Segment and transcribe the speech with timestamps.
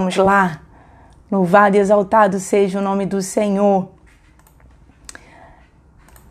[0.00, 0.62] Vamos lá.
[1.30, 3.90] Louvado e exaltado seja o nome do Senhor.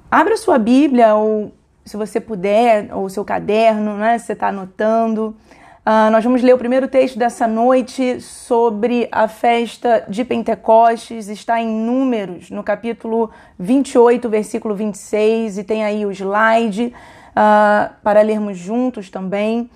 [0.09, 1.53] Abra sua Bíblia, ou
[1.85, 4.17] se você puder, ou seu caderno, né?
[4.17, 5.37] Se você está anotando.
[5.85, 11.27] Uh, nós vamos ler o primeiro texto dessa noite sobre a festa de Pentecostes.
[11.27, 13.29] Está em Números, no capítulo
[13.59, 19.69] 28, versículo 26, e tem aí o slide uh, para lermos juntos também.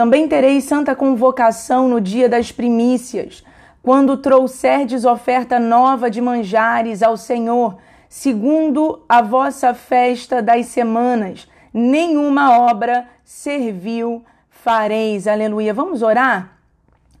[0.00, 3.44] Também tereis santa convocação no dia das primícias,
[3.82, 7.76] quando trouxerdes oferta nova de manjares ao Senhor,
[8.08, 11.46] segundo a vossa festa das semanas.
[11.70, 15.26] Nenhuma obra serviu fareis.
[15.26, 15.74] Aleluia.
[15.74, 16.56] Vamos orar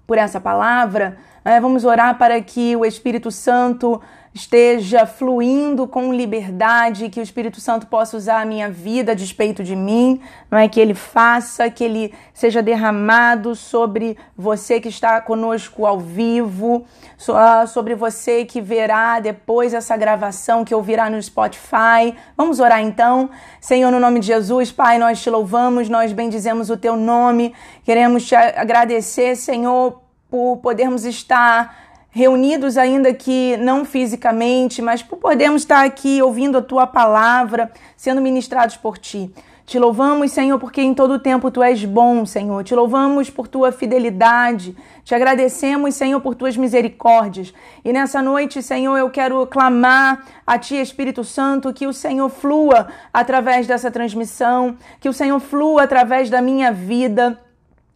[0.06, 1.18] por essa palavra?
[1.44, 4.00] É, vamos orar para que o Espírito Santo
[4.32, 9.64] esteja fluindo com liberdade, que o Espírito Santo possa usar a minha vida a despeito
[9.64, 15.20] de mim, não é que ele faça, que ele seja derramado sobre você que está
[15.20, 16.84] conosco ao vivo,
[17.28, 22.14] ah, sobre você que verá depois essa gravação que ouvirá no Spotify.
[22.36, 23.30] Vamos orar então.
[23.60, 27.52] Senhor, no nome de Jesus, Pai, nós te louvamos, nós bendizemos o teu nome.
[27.84, 30.00] Queremos te agradecer, Senhor,
[30.30, 36.62] por podermos estar reunidos ainda que não fisicamente, mas por podermos estar aqui ouvindo a
[36.62, 39.32] tua palavra, sendo ministrados por ti.
[39.70, 42.64] Te louvamos, Senhor, porque em todo tempo tu és bom, Senhor.
[42.64, 44.74] Te louvamos por tua fidelidade.
[45.04, 47.54] Te agradecemos, Senhor, por tuas misericórdias.
[47.84, 52.88] E nessa noite, Senhor, eu quero clamar a ti, Espírito Santo, que o Senhor flua
[53.14, 57.38] através dessa transmissão, que o Senhor flua através da minha vida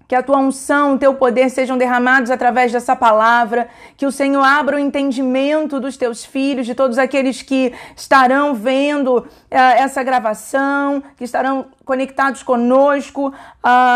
[0.06, 4.42] que a tua unção, o teu poder sejam derramados através dessa palavra, que o Senhor
[4.42, 11.02] abra o entendimento dos teus filhos, de todos aqueles que estarão vendo uh, essa gravação,
[11.16, 13.32] que estarão conectados conosco uh,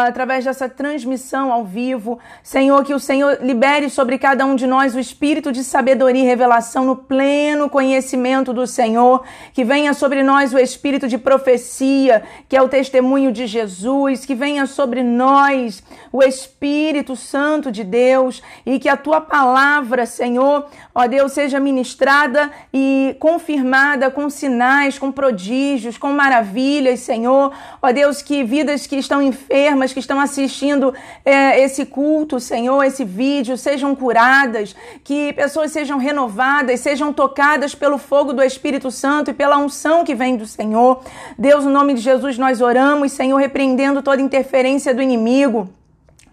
[0.07, 2.19] através dessa transmissão ao vivo.
[2.43, 6.27] Senhor, que o Senhor libere sobre cada um de nós o espírito de sabedoria e
[6.27, 12.57] revelação no pleno conhecimento do Senhor, que venha sobre nós o espírito de profecia, que
[12.57, 15.83] é o testemunho de Jesus, que venha sobre nós
[16.13, 22.51] o Espírito Santo de Deus e que a tua palavra, Senhor, ó Deus, seja ministrada
[22.73, 27.53] e confirmada com sinais, com prodígios, com maravilhas, Senhor.
[27.81, 30.93] Ó Deus, que vidas que estão enfermas, que estão assistindo
[31.25, 34.75] é, esse culto, Senhor, esse vídeo, sejam curadas,
[35.05, 40.15] que pessoas sejam renovadas, sejam tocadas pelo fogo do Espírito Santo e pela unção que
[40.15, 41.03] vem do Senhor.
[41.39, 45.69] Deus, no nome de Jesus, nós oramos, Senhor, repreendendo toda interferência do inimigo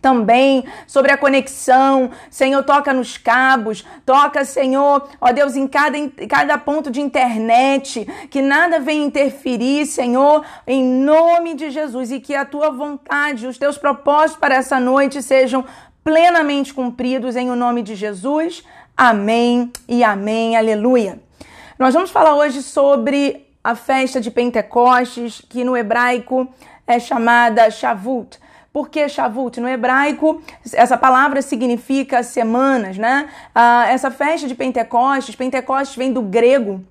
[0.06, 2.12] também sobre a conexão.
[2.30, 8.06] Senhor, toca nos cabos, toca, Senhor, ó Deus, em cada, em cada ponto de internet,
[8.30, 13.58] que nada venha interferir, Senhor, em nome de Jesus, e que a tua vontade, os
[13.58, 15.66] teus propósitos para essa noite sejam
[16.04, 18.64] plenamente cumpridos em o nome de Jesus.
[18.96, 20.56] Amém e amém.
[20.56, 21.20] Aleluia.
[21.80, 26.48] Nós vamos falar hoje sobre a festa de Pentecostes, que no hebraico
[26.86, 28.45] é chamada Shavuot.
[28.76, 29.62] Por que Shavuot?
[29.62, 30.42] No hebraico,
[30.74, 33.30] essa palavra significa semanas, né?
[33.56, 36.84] Ah, essa festa de Pentecostes, Pentecostes vem do grego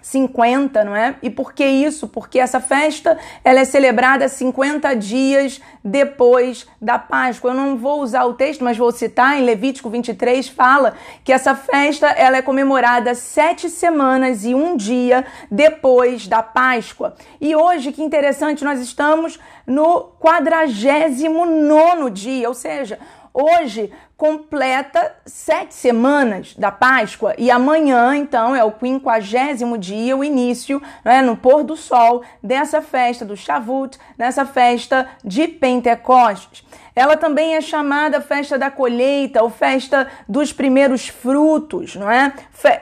[0.00, 1.16] 50, não é?
[1.22, 2.08] E por que isso?
[2.08, 7.50] Porque essa festa ela é celebrada 50 dias depois da Páscoa.
[7.50, 10.94] Eu não vou usar o texto, mas vou citar em Levítico 23 fala
[11.24, 17.14] que essa festa ela é comemorada sete semanas e um dia depois da Páscoa.
[17.40, 22.98] E hoje, que interessante, nós estamos no quadragésimo nono dia, ou seja,
[23.34, 30.82] hoje completa sete semanas da Páscoa e amanhã, então, é o quinquagésimo dia, o início,
[31.04, 36.66] né, no pôr do sol dessa festa do Shavuot, nessa festa de Pentecostes.
[36.96, 42.32] Ela também é chamada festa da colheita ou festa dos primeiros frutos, não é?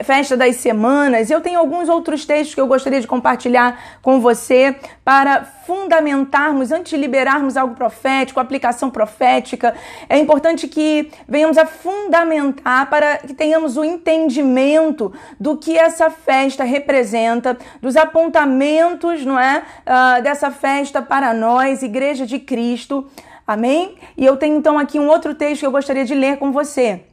[0.03, 1.29] Festa das semanas.
[1.29, 6.89] Eu tenho alguns outros textos que eu gostaria de compartilhar com você para fundamentarmos, antes
[6.89, 9.75] de liberarmos algo profético, aplicação profética.
[10.09, 16.63] É importante que venhamos a fundamentar para que tenhamos o entendimento do que essa festa
[16.63, 19.63] representa, dos apontamentos, não é?
[19.85, 23.07] Uh, dessa festa para nós, Igreja de Cristo.
[23.45, 23.95] Amém?
[24.17, 27.03] E eu tenho então aqui um outro texto que eu gostaria de ler com você.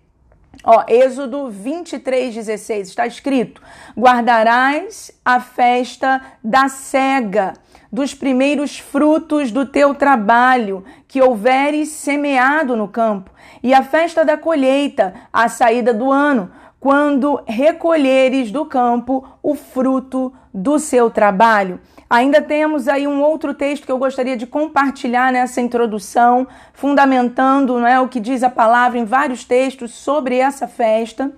[0.63, 3.61] Ó, Êxodo 23, 16, está escrito:
[3.99, 7.55] Guardarás a festa da cega,
[7.93, 13.31] dos primeiros frutos do teu trabalho, que houveres semeado no campo,
[13.65, 20.31] e a festa da colheita, a saída do ano quando recolheres do campo o fruto
[20.53, 21.81] do seu trabalho.
[22.11, 27.87] Ainda temos aí um outro texto que eu gostaria de compartilhar nessa introdução, fundamentando não
[27.87, 31.33] é, o que diz a palavra em vários textos sobre essa festa.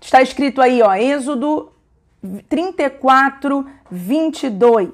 [0.00, 1.70] Está escrito aí, ó, Êxodo
[2.48, 4.90] 34, 22.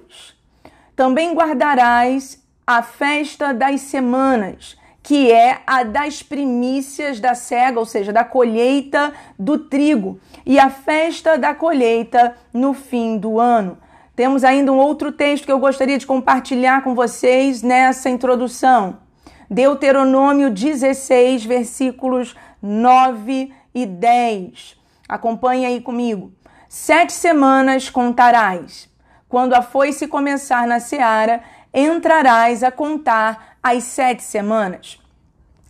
[0.95, 8.13] Também guardarás a festa das semanas, que é a das primícias da cega, ou seja,
[8.13, 13.79] da colheita do trigo, e a festa da colheita no fim do ano.
[14.15, 18.99] Temos ainda um outro texto que eu gostaria de compartilhar com vocês nessa introdução.
[19.49, 24.77] Deuteronômio 16, versículos 9 e 10.
[25.09, 26.33] Acompanhe aí comigo.
[26.69, 28.91] Sete semanas contarás.
[29.29, 31.43] Quando a foice começar na seara,
[31.73, 34.99] entrarás a contar as sete semanas.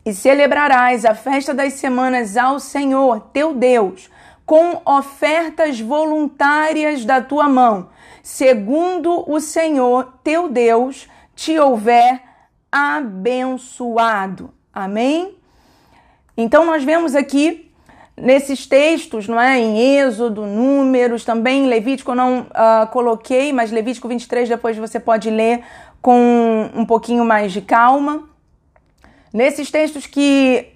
[0.04, 4.08] E celebrarás a festa das semanas ao Senhor, teu Deus,
[4.46, 7.90] com ofertas voluntárias da tua mão,
[8.22, 12.22] segundo o Senhor, teu Deus, te houver
[12.72, 14.50] abençoado.
[14.72, 15.36] Amém?
[16.36, 17.70] Então nós vemos aqui
[18.20, 19.58] nesses textos, não é?
[19.58, 25.30] Em Êxodo, Números, também Levítico eu não uh, coloquei, mas Levítico 23 depois você pode
[25.30, 25.64] ler
[26.08, 28.26] com um pouquinho mais de calma.
[29.30, 30.66] Nesses textos que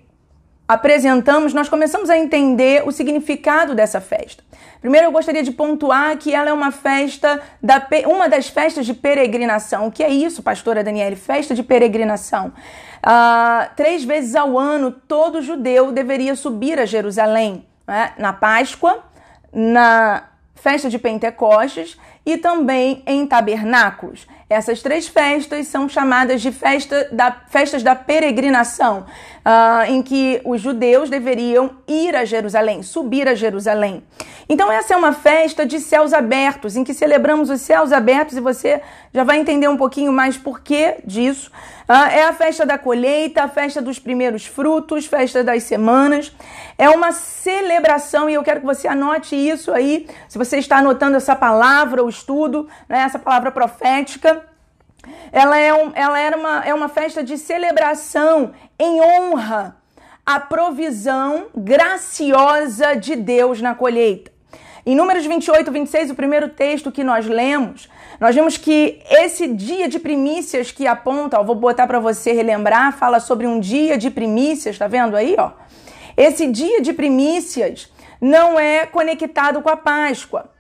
[0.68, 4.44] apresentamos, nós começamos a entender o significado dessa festa.
[4.78, 8.92] Primeiro, eu gostaria de pontuar que ela é uma festa, da, uma das festas de
[8.92, 9.86] peregrinação.
[9.86, 11.16] O que é isso, pastora Daniele?
[11.16, 12.52] Festa de peregrinação.
[13.02, 17.66] Ah, três vezes ao ano, todo judeu deveria subir a Jerusalém.
[17.86, 18.12] Né?
[18.18, 19.02] Na Páscoa,
[19.50, 20.24] na
[20.56, 21.96] festa de Pentecostes
[22.26, 24.26] e também em tabernáculos.
[24.52, 29.06] Essas três festas são chamadas de festa da, festas da peregrinação,
[29.44, 34.02] uh, em que os judeus deveriam ir a Jerusalém, subir a Jerusalém.
[34.48, 38.40] Então, essa é uma festa de céus abertos, em que celebramos os céus abertos, e
[38.40, 41.50] você já vai entender um pouquinho mais porquê disso.
[41.88, 46.32] Uh, é a festa da colheita, a festa dos primeiros frutos, festa das semanas.
[46.76, 51.16] É uma celebração, e eu quero que você anote isso aí, se você está anotando
[51.16, 54.51] essa palavra, o estudo, né, essa palavra profética.
[55.30, 59.76] Ela, é, um, ela era uma, é uma festa de celebração em honra
[60.24, 64.30] à provisão graciosa de Deus na colheita.
[64.84, 67.88] Em Números 28, 26, o primeiro texto que nós lemos,
[68.20, 72.96] nós vemos que esse dia de primícias que aponta, ó, vou botar para você relembrar,
[72.96, 75.52] fala sobre um dia de primícias, tá vendo aí, ó?
[76.16, 80.51] Esse dia de primícias não é conectado com a Páscoa.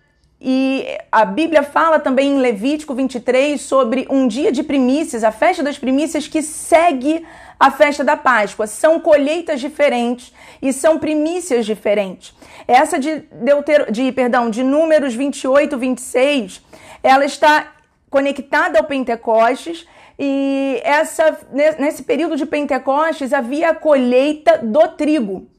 [0.44, 5.62] E a Bíblia fala também em Levítico 23 sobre um dia de primícias, a festa
[5.62, 7.24] das primícias que segue
[7.60, 8.66] a festa da Páscoa.
[8.66, 12.34] São colheitas diferentes e são primícias diferentes.
[12.66, 16.60] Essa de, Deutero, de, perdão, de Números 28, 26,
[17.04, 17.74] ela está
[18.10, 19.86] conectada ao Pentecostes
[20.18, 21.38] e essa,
[21.78, 25.51] nesse período de Pentecostes havia a colheita do trigo.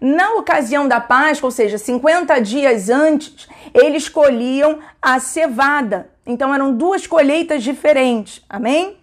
[0.00, 6.10] Na ocasião da Páscoa, ou seja, 50 dias antes, eles colhiam a cevada.
[6.26, 8.42] Então eram duas colheitas diferentes.
[8.48, 8.96] Amém?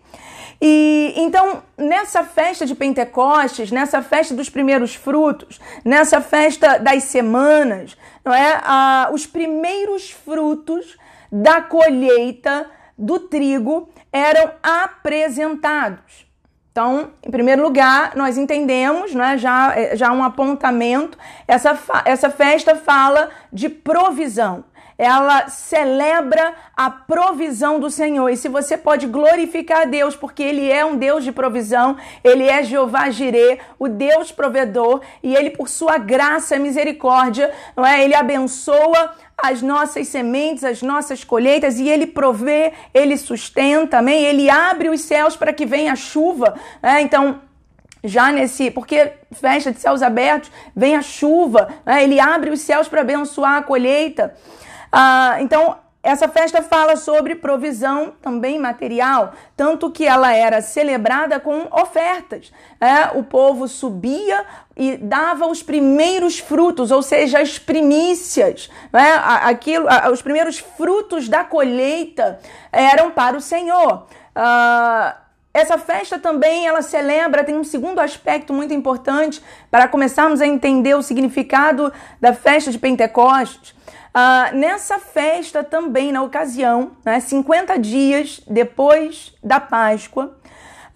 [0.59, 7.95] E então, nessa festa de Pentecostes, nessa festa dos primeiros frutos, nessa festa das semanas,
[8.25, 8.59] não é?
[8.63, 10.97] Ah, os primeiros frutos
[11.31, 16.26] da colheita do trigo eram apresentados.
[16.77, 21.75] Então, em primeiro lugar, nós entendemos, né, já, é, já um apontamento, essa,
[22.06, 24.63] essa festa fala de provisão.
[24.98, 28.30] Ela celebra a provisão do Senhor.
[28.30, 32.46] E se você pode glorificar a Deus, porque Ele é um Deus de provisão, Ele
[32.46, 38.04] é Jeová Jireh, o Deus provedor, e Ele, por sua graça e misericórdia, não é?
[38.04, 44.25] Ele abençoa as nossas sementes, as nossas colheitas, e Ele provê, Ele sustenta, amém?
[44.25, 47.01] Ele abre os céus para que venha a chuva, né?
[47.01, 47.39] Então,
[48.04, 52.04] já nesse, porque festa de céus abertos, vem a chuva, né?
[52.04, 54.34] Ele abre os céus para abençoar a colheita.
[54.91, 55.77] Ah, então,
[56.08, 62.51] essa festa fala sobre provisão também material, tanto que ela era celebrada com ofertas.
[62.79, 69.15] É, o povo subia e dava os primeiros frutos, ou seja, as primícias, né?
[69.44, 72.39] Aquilo, os primeiros frutos da colheita
[72.72, 74.08] eram para o Senhor.
[74.34, 80.46] Uh, essa festa também ela celebra, tem um segundo aspecto muito importante para começarmos a
[80.46, 81.91] entender o significado
[82.22, 83.75] da festa de Pentecostes.
[84.17, 90.36] Uh, nessa festa também, na ocasião, né, 50 dias depois da Páscoa,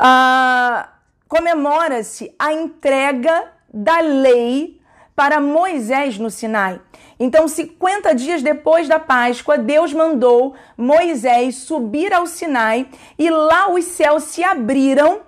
[0.01, 0.89] uh,
[1.27, 4.81] comemora-se a entrega da lei
[5.15, 6.81] para Moisés no Sinai.
[7.19, 13.85] Então, 50 dias depois da Páscoa, Deus mandou Moisés subir ao Sinai e lá os
[13.85, 15.21] céus se abriram.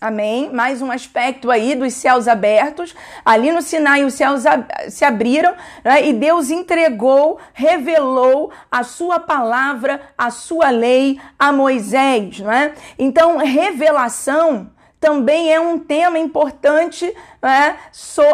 [0.00, 0.50] Amém?
[0.50, 2.94] Mais um aspecto aí dos céus abertos.
[3.22, 4.44] Ali no Sinai os céus
[4.88, 5.52] se abriram
[5.84, 6.06] né?
[6.08, 12.40] e Deus entregou, revelou a sua palavra, a sua lei a Moisés.
[12.40, 12.72] Né?
[12.98, 17.04] Então, revelação também é um tema importante,
[17.42, 17.76] né?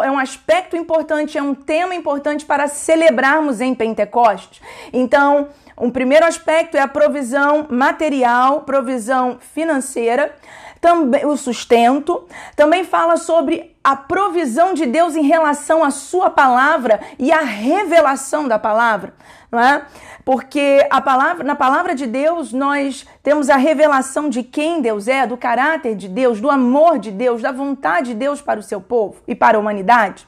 [0.03, 4.61] é um aspecto importante, é um tema importante para celebrarmos em Pentecostes.
[4.93, 10.33] Então, um primeiro aspecto é a provisão material, provisão financeira,
[10.79, 16.99] também o sustento, também fala sobre a provisão de Deus em relação à sua palavra
[17.17, 19.13] e a revelação da palavra,
[19.51, 19.85] não é?
[20.27, 25.25] porque a palavra, na palavra de Deus nós temos a revelação de quem Deus é,
[25.25, 28.81] do caráter de Deus, do amor de Deus, da vontade de Deus para o seu
[28.81, 30.27] povo e para a humanidade.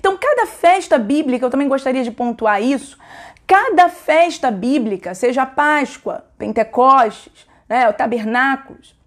[0.00, 2.98] Então, cada festa bíblica, eu também gostaria de pontuar isso,
[3.46, 8.97] cada festa bíblica, seja a Páscoa, Pentecostes, né, o Tabernáculos,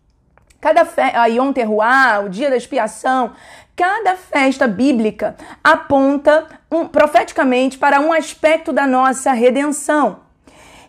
[0.62, 1.02] cada fe...
[1.02, 3.32] a Yom Teruah, o dia da expiação,
[3.76, 10.20] cada festa bíblica aponta um, profeticamente para um aspecto da nossa redenção.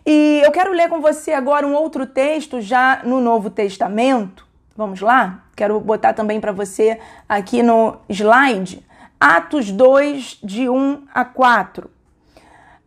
[0.05, 4.45] E eu quero ler com você agora um outro texto já no Novo Testamento.
[4.75, 5.45] Vamos lá?
[5.55, 8.85] Quero botar também para você aqui no slide.
[9.19, 11.89] Atos 2, de 1 a 4.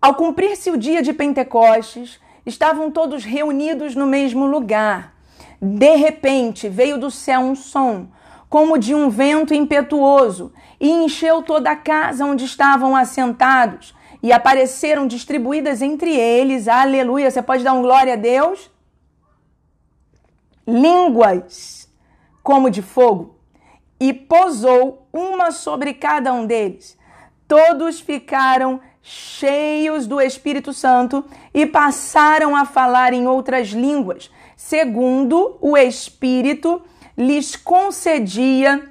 [0.00, 5.15] Ao cumprir-se o dia de Pentecostes, estavam todos reunidos no mesmo lugar.
[5.60, 8.08] De repente veio do céu um som
[8.48, 15.06] como de um vento impetuoso, e encheu toda a casa onde estavam assentados, e apareceram
[15.06, 18.70] distribuídas entre eles, aleluia, você pode dar um glória a Deus?
[20.66, 21.92] Línguas
[22.42, 23.36] como de fogo,
[23.98, 26.96] e posou uma sobre cada um deles.
[27.48, 35.76] Todos ficaram cheios do Espírito Santo e passaram a falar em outras línguas, segundo o
[35.76, 36.82] Espírito
[37.16, 38.82] lhes concedia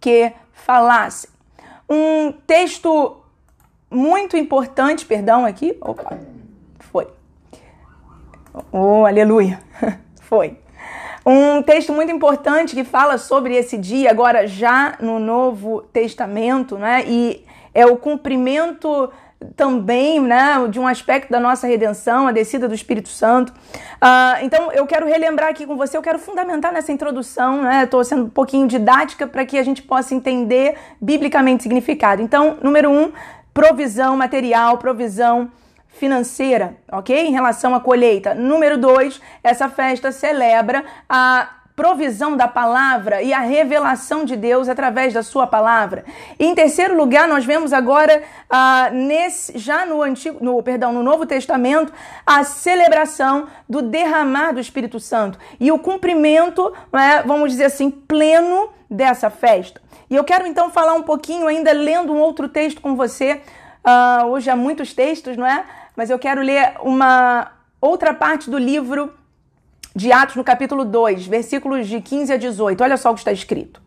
[0.00, 1.28] que falassem.
[1.90, 3.16] Um texto
[3.90, 5.76] muito importante, perdão, aqui.
[5.80, 6.18] Opa,
[6.78, 7.08] foi.
[8.70, 9.60] Oh, aleluia.
[10.22, 10.58] Foi.
[11.24, 17.04] Um texto muito importante que fala sobre esse dia, agora já no Novo Testamento, né?
[17.06, 19.10] E é o cumprimento
[19.56, 23.50] também né, de um aspecto da nossa redenção, a descida do Espírito Santo.
[23.50, 27.84] Uh, então, eu quero relembrar aqui com você, eu quero fundamentar nessa introdução, né?
[27.84, 32.20] Estou sendo um pouquinho didática para que a gente possa entender biblicamente significado.
[32.22, 33.12] Então, número um,
[33.54, 35.50] provisão material, provisão
[35.88, 37.16] financeira, ok?
[37.16, 38.34] Em relação à colheita.
[38.34, 45.12] Número dois, essa festa celebra a provisão da palavra e a revelação de Deus através
[45.12, 46.04] da sua palavra.
[46.38, 51.02] E em terceiro lugar, nós vemos agora ah, nesse, já no antigo, no perdão, no
[51.02, 51.92] Novo Testamento,
[52.26, 58.68] a celebração do derramar do Espírito Santo e o cumprimento, né, vamos dizer assim, pleno
[58.90, 59.80] dessa festa.
[60.10, 63.40] E eu quero então falar um pouquinho ainda lendo um outro texto com você.
[63.82, 65.64] Uh, hoje há muitos textos, não é?
[65.96, 67.50] Mas eu quero ler uma
[67.80, 69.12] outra parte do livro
[69.94, 72.82] de Atos, no capítulo 2, versículos de 15 a 18.
[72.82, 73.80] Olha só o que está escrito.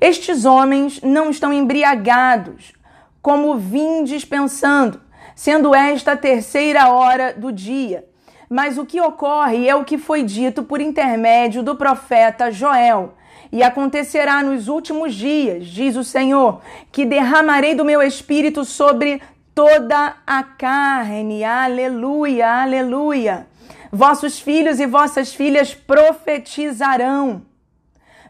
[0.00, 2.72] Estes homens não estão embriagados,
[3.20, 5.00] como vindes pensando,
[5.34, 8.04] sendo esta a terceira hora do dia.
[8.48, 13.14] Mas o que ocorre é o que foi dito por intermédio do profeta Joel.
[13.52, 19.20] E acontecerá nos últimos dias, diz o Senhor, que derramarei do meu espírito sobre
[19.54, 21.44] toda a carne.
[21.44, 23.49] Aleluia, aleluia.
[23.92, 27.42] Vossos filhos e vossas filhas profetizarão.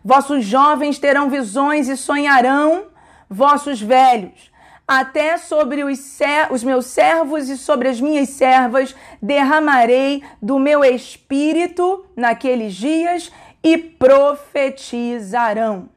[0.03, 2.85] Vossos jovens terão visões e sonharão,
[3.29, 4.51] vossos velhos.
[4.89, 6.19] Até sobre os,
[6.51, 13.31] os, meus servos e sobre as minhas servas derramarei do meu espírito naqueles dias
[13.63, 15.89] e profetizarão.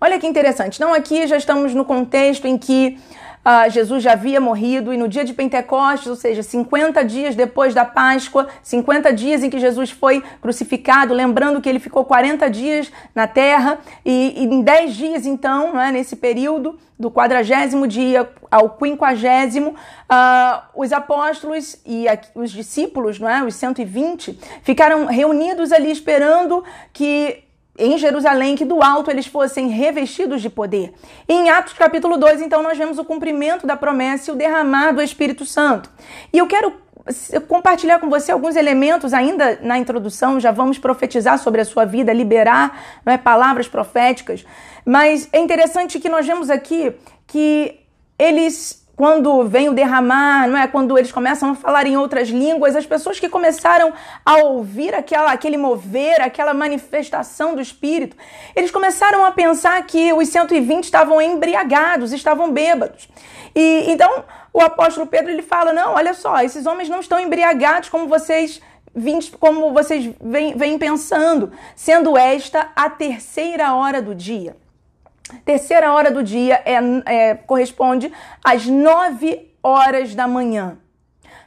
[0.00, 0.80] Olha que interessante.
[0.80, 2.98] Não, aqui já estamos no contexto em que
[3.46, 7.72] Uh, Jesus já havia morrido e no dia de Pentecostes, ou seja, 50 dias depois
[7.72, 12.90] da Páscoa, 50 dias em que Jesus foi crucificado, lembrando que ele ficou 40 dias
[13.14, 18.70] na terra e, e em 10 dias então, né, nesse período do quadragésimo dia ao
[18.70, 26.64] quinquagésimo, uh, os apóstolos e os discípulos, não é, os 120, ficaram reunidos ali esperando
[26.92, 27.45] que
[27.78, 30.92] em Jerusalém, que do alto eles fossem revestidos de poder.
[31.28, 34.92] E em Atos capítulo 2, então, nós vemos o cumprimento da promessa e o derramar
[34.92, 35.90] do Espírito Santo.
[36.32, 36.72] E eu quero
[37.46, 42.12] compartilhar com você alguns elementos ainda na introdução, já vamos profetizar sobre a sua vida,
[42.12, 44.44] liberar é, palavras proféticas.
[44.84, 46.92] Mas é interessante que nós vemos aqui
[47.26, 47.80] que
[48.18, 50.66] eles quando vem o derramar, não é?
[50.66, 53.92] Quando eles começam a falar em outras línguas, as pessoas que começaram
[54.24, 58.16] a ouvir aquela, aquele mover, aquela manifestação do Espírito,
[58.56, 63.06] eles começaram a pensar que os 120 estavam embriagados, estavam bêbados.
[63.54, 67.90] E então o apóstolo Pedro ele fala: não, olha só, esses homens não estão embriagados
[67.90, 68.62] como vocês
[69.38, 74.56] como vocês vêm, vêm pensando, sendo esta a terceira hora do dia.
[75.44, 78.12] Terceira hora do dia é, é, corresponde
[78.44, 80.78] às nove horas da manhã.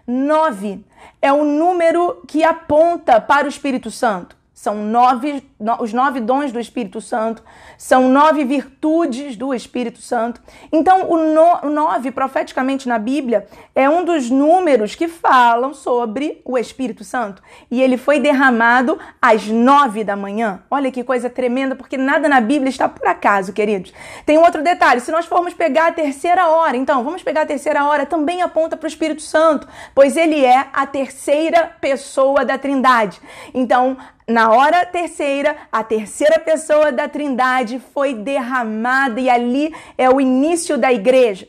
[0.06, 0.84] Nove
[1.22, 4.39] é o número que aponta para o Espírito Santo.
[4.60, 5.42] São nove,
[5.80, 7.42] os nove dons do Espírito Santo,
[7.78, 10.42] são nove virtudes do Espírito Santo.
[10.70, 16.42] Então, o, no, o nove, profeticamente na Bíblia, é um dos números que falam sobre
[16.44, 17.42] o Espírito Santo.
[17.72, 20.62] E ele foi derramado às nove da manhã.
[20.70, 23.94] Olha que coisa tremenda, porque nada na Bíblia está por acaso, queridos.
[24.26, 27.46] Tem um outro detalhe: se nós formos pegar a terceira hora, então, vamos pegar a
[27.46, 32.58] terceira hora, também aponta para o Espírito Santo, pois ele é a terceira pessoa da
[32.58, 33.22] Trindade.
[33.54, 33.96] Então,
[34.30, 40.78] na hora terceira, a terceira pessoa da Trindade foi derramada e ali é o início
[40.78, 41.48] da igreja.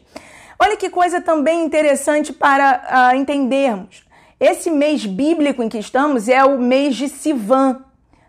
[0.58, 4.02] Olha que coisa também interessante para uh, entendermos.
[4.38, 7.84] Esse mês bíblico em que estamos é o mês de Sivan.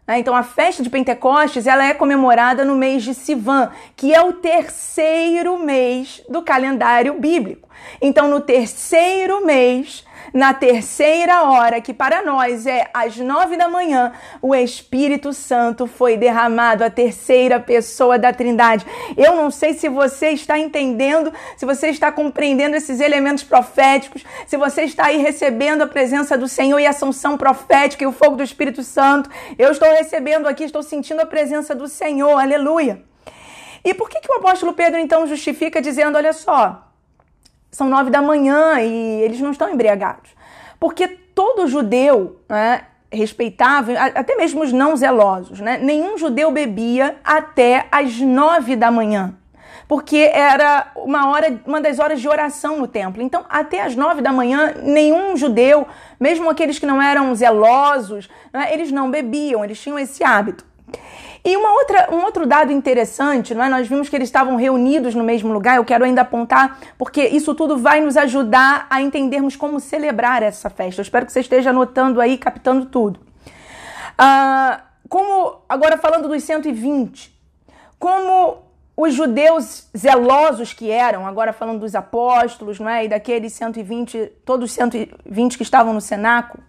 [0.05, 0.19] Né?
[0.19, 4.33] Então, a festa de Pentecostes ela é comemorada no mês de Sivan, que é o
[4.33, 7.69] terceiro mês do calendário bíblico.
[8.01, 14.13] Então, no terceiro mês, na terceira hora, que para nós é às nove da manhã,
[14.41, 18.85] o Espírito Santo foi derramado, a terceira pessoa da Trindade.
[19.17, 24.57] Eu não sei se você está entendendo, se você está compreendendo esses elementos proféticos, se
[24.57, 28.35] você está aí recebendo a presença do Senhor e a assunção profética e o fogo
[28.35, 29.29] do Espírito Santo.
[29.57, 33.03] Eu estou recebendo aqui, estou sentindo a presença do Senhor, aleluia.
[33.83, 36.90] E por que, que o apóstolo Pedro então justifica dizendo: olha só,
[37.71, 40.31] são nove da manhã e eles não estão embriagados.
[40.79, 47.87] Porque todo judeu né, respeitável, até mesmo os não zelosos, né, nenhum judeu bebia até
[47.91, 49.35] as nove da manhã.
[49.87, 53.21] Porque era uma hora, uma das horas de oração no templo.
[53.21, 55.85] Então, até as nove da manhã, nenhum judeu,
[56.17, 60.65] mesmo aqueles que não eram zelosos, né, eles não bebiam, eles tinham esse hábito.
[61.43, 63.69] E uma outra, um outro dado interessante, não é?
[63.69, 67.55] nós vimos que eles estavam reunidos no mesmo lugar, eu quero ainda apontar, porque isso
[67.55, 71.01] tudo vai nos ajudar a entendermos como celebrar essa festa.
[71.01, 73.19] Eu espero que você esteja anotando aí, captando tudo.
[74.17, 77.35] Ah, como, agora falando dos 120,
[77.97, 78.59] como
[78.95, 83.05] os judeus zelosos que eram, agora falando dos apóstolos, não é?
[83.05, 86.63] E daqueles 120, todos os 120 que estavam no cenáculo,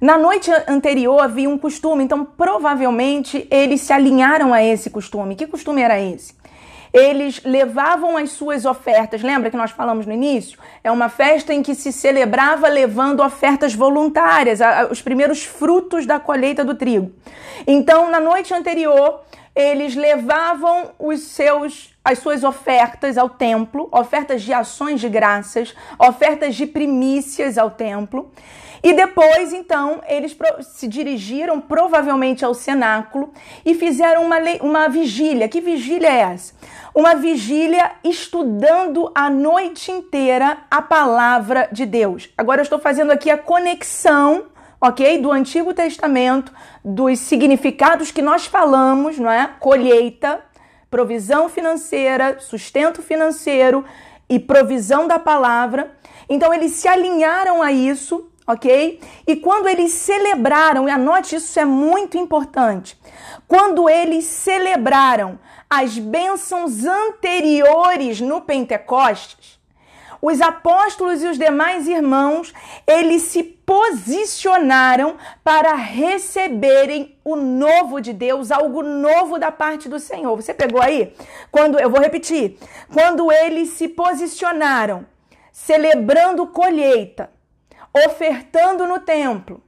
[0.00, 5.36] na noite anterior havia um costume, então provavelmente eles se alinharam a esse costume.
[5.36, 6.38] Que costume era esse?
[6.92, 9.22] Eles levavam as suas ofertas.
[9.22, 10.58] Lembra que nós falamos no início?
[10.82, 14.58] É uma festa em que se celebrava levando ofertas voluntárias,
[14.90, 17.12] os primeiros frutos da colheita do trigo.
[17.66, 19.20] Então, na noite anterior,
[19.54, 26.56] eles levavam os seus as suas ofertas ao templo, ofertas de ações de graças, ofertas
[26.56, 28.32] de primícias ao templo.
[28.82, 33.32] E depois, então, eles se dirigiram provavelmente ao cenáculo
[33.64, 35.48] e fizeram uma, uma vigília.
[35.48, 36.54] Que vigília é essa?
[36.94, 42.30] Uma vigília estudando a noite inteira a palavra de Deus.
[42.36, 44.46] Agora eu estou fazendo aqui a conexão
[44.80, 45.18] ok?
[45.20, 49.50] Do Antigo Testamento, dos significados que nós falamos, não é?
[49.60, 50.40] Colheita,
[50.90, 53.84] provisão financeira, sustento financeiro
[54.28, 55.94] e provisão da palavra.
[56.28, 59.00] Então eles se alinharam a isso ok?
[59.26, 62.98] E quando eles celebraram, e anote isso, é muito importante.
[63.46, 69.60] Quando eles celebraram as bênçãos anteriores no Pentecostes,
[70.22, 72.52] os apóstolos e os demais irmãos,
[72.86, 80.36] eles se posicionaram para receberem o novo de Deus, algo novo da parte do Senhor.
[80.36, 81.14] Você pegou aí?
[81.50, 82.58] Quando eu vou repetir,
[82.92, 85.06] quando eles se posicionaram
[85.52, 87.30] celebrando colheita,
[87.92, 89.62] ofertando no templo,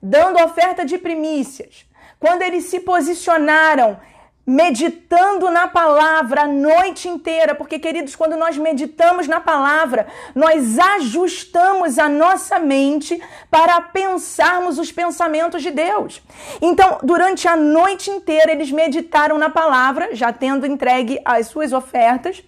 [0.00, 1.86] dando oferta de primícias,
[2.18, 4.00] quando eles se posicionaram
[4.44, 11.98] meditando na palavra a noite inteira, porque queridos, quando nós meditamos na palavra, nós ajustamos
[11.98, 16.20] a nossa mente para pensarmos os pensamentos de Deus.
[16.60, 22.42] Então, durante a noite inteira eles meditaram na palavra, já tendo entregue as suas ofertas,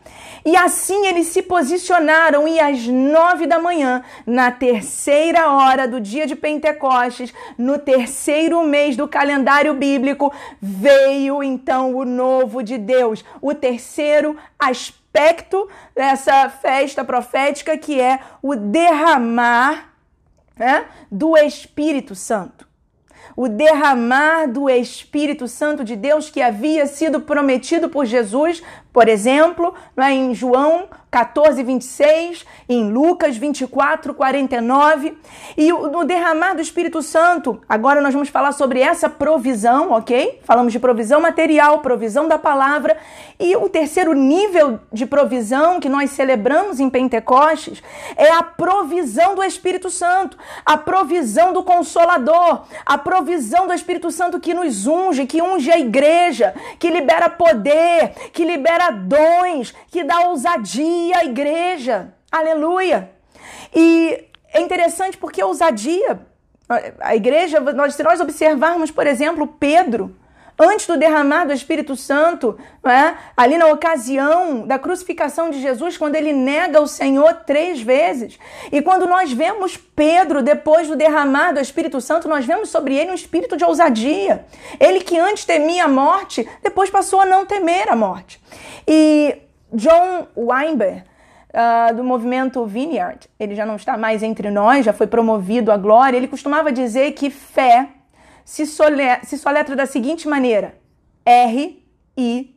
[0.45, 2.47] e assim eles se posicionaram.
[2.49, 8.97] E às nove da manhã, na terceira hora do dia de Pentecostes, no terceiro mês
[8.97, 13.25] do calendário bíblico, veio então o novo de Deus.
[13.43, 19.95] O terceiro, as aspecto dessa festa profética que é o derramar
[20.57, 22.65] né, do Espírito Santo
[23.37, 29.75] o derramar do Espírito Santo de Deus que havia sido prometido por Jesus, por exemplo,
[29.97, 35.17] é, em João 14, 26, em Lucas 24, 49.
[35.57, 40.41] E no derramar do Espírito Santo, agora nós vamos falar sobre essa provisão, ok?
[40.43, 42.97] Falamos de provisão material, provisão da palavra.
[43.39, 47.81] E o terceiro nível de provisão que nós celebramos em Pentecostes
[48.17, 54.41] é a provisão do Espírito Santo, a provisão do Consolador, a provisão do Espírito Santo
[54.41, 60.29] que nos unge, que unge a igreja, que libera poder, que libera dons, que dá
[60.29, 62.15] ousadia à igreja.
[62.31, 63.11] Aleluia!
[63.75, 66.21] E é interessante porque a ousadia,
[67.01, 70.17] a igreja, nós, se nós observarmos, por exemplo, Pedro,
[70.59, 73.15] antes do derramar do Espírito Santo, é?
[73.37, 78.39] ali na ocasião da crucificação de Jesus, quando ele nega o Senhor três vezes.
[78.71, 83.11] E quando nós vemos Pedro, depois do derramar do Espírito Santo, nós vemos sobre ele
[83.11, 84.47] um espírito de ousadia.
[84.79, 88.41] Ele que antes temia a morte, depois passou a não temer a morte.
[88.87, 89.37] E
[89.75, 91.03] John Weinberg,
[91.55, 93.29] Uh, do movimento Vineyard.
[93.39, 96.17] Ele já não está mais entre nós, já foi promovido à glória.
[96.17, 97.91] Ele costumava dizer que fé
[98.45, 100.75] se, sole, se soletra da seguinte maneira:
[101.25, 102.53] R-I-S-C-O,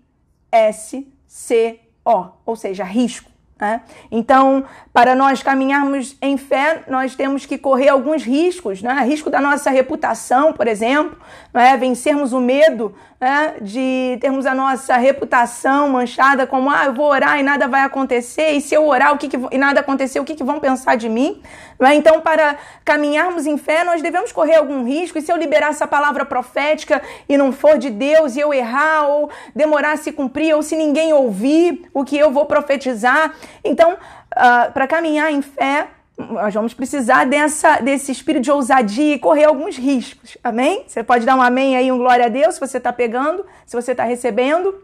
[2.44, 3.30] ou seja, risco.
[3.60, 3.82] Né?
[4.12, 9.04] Então, para nós caminharmos em fé, nós temos que correr alguns riscos, né?
[9.04, 11.18] risco da nossa reputação, por exemplo,
[11.58, 11.76] né?
[11.76, 13.56] vencermos o medo né?
[13.60, 18.52] de termos a nossa reputação manchada como ah, eu vou orar e nada vai acontecer,
[18.52, 20.96] e se eu orar o que, que e nada acontecer, o que, que vão pensar
[20.96, 21.42] de mim?
[21.80, 21.96] Né?
[21.96, 25.88] Então, para caminharmos em fé, nós devemos correr algum risco, e se eu liberar essa
[25.88, 30.54] palavra profética e não for de Deus, e eu errar, ou demorar a se cumprir,
[30.54, 35.88] ou se ninguém ouvir o que eu vou profetizar, então, uh, para caminhar em fé,
[36.18, 40.38] nós vamos precisar dessa, desse espírito de ousadia e correr alguns riscos.
[40.44, 40.84] Amém?
[40.88, 43.76] Você pode dar um amém aí, um glória a Deus, se você está pegando, se
[43.76, 44.84] você está recebendo.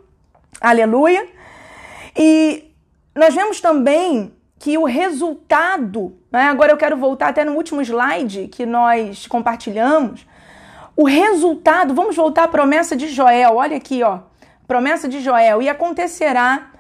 [0.61, 1.27] Aleluia.
[2.15, 2.71] E
[3.15, 8.47] nós vemos também que o resultado, né, agora eu quero voltar até no último slide
[8.47, 10.25] que nós compartilhamos.
[10.95, 14.19] O resultado, vamos voltar à promessa de Joel, olha aqui, ó.
[14.67, 16.72] Promessa de Joel, e acontecerá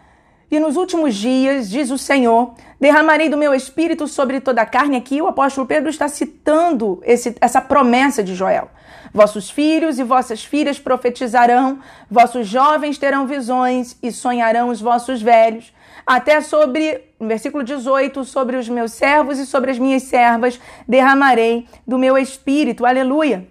[0.55, 4.95] e nos últimos dias, diz o Senhor, derramarei do meu espírito sobre toda a carne.
[4.95, 8.69] Aqui o apóstolo Pedro está citando esse, essa promessa de Joel.
[9.11, 15.73] Vossos filhos e vossas filhas profetizarão, vossos jovens terão visões e sonharão os vossos velhos.
[16.05, 21.67] Até sobre, no versículo 18, sobre os meus servos e sobre as minhas servas derramarei
[21.87, 22.85] do meu espírito.
[22.85, 23.47] Aleluia.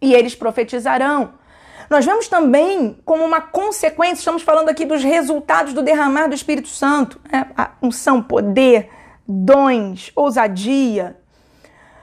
[0.00, 1.39] E eles profetizarão.
[1.90, 6.68] Nós vemos também como uma consequência, estamos falando aqui dos resultados do derramar do Espírito
[6.68, 7.50] Santo, né?
[7.56, 8.88] a unção, poder,
[9.26, 11.16] dons, ousadia.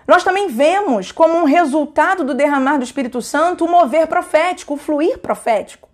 [0.06, 4.78] Nós também vemos como um resultado do derramar do Espírito Santo o mover profético, o
[4.78, 5.88] fluir profético.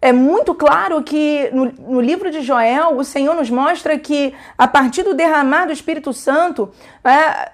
[0.00, 4.68] É muito claro que no, no, livro de Joel, o Senhor nos mostra que a
[4.68, 6.70] partir do derramar do Espírito Santo,
[7.02, 7.50] é,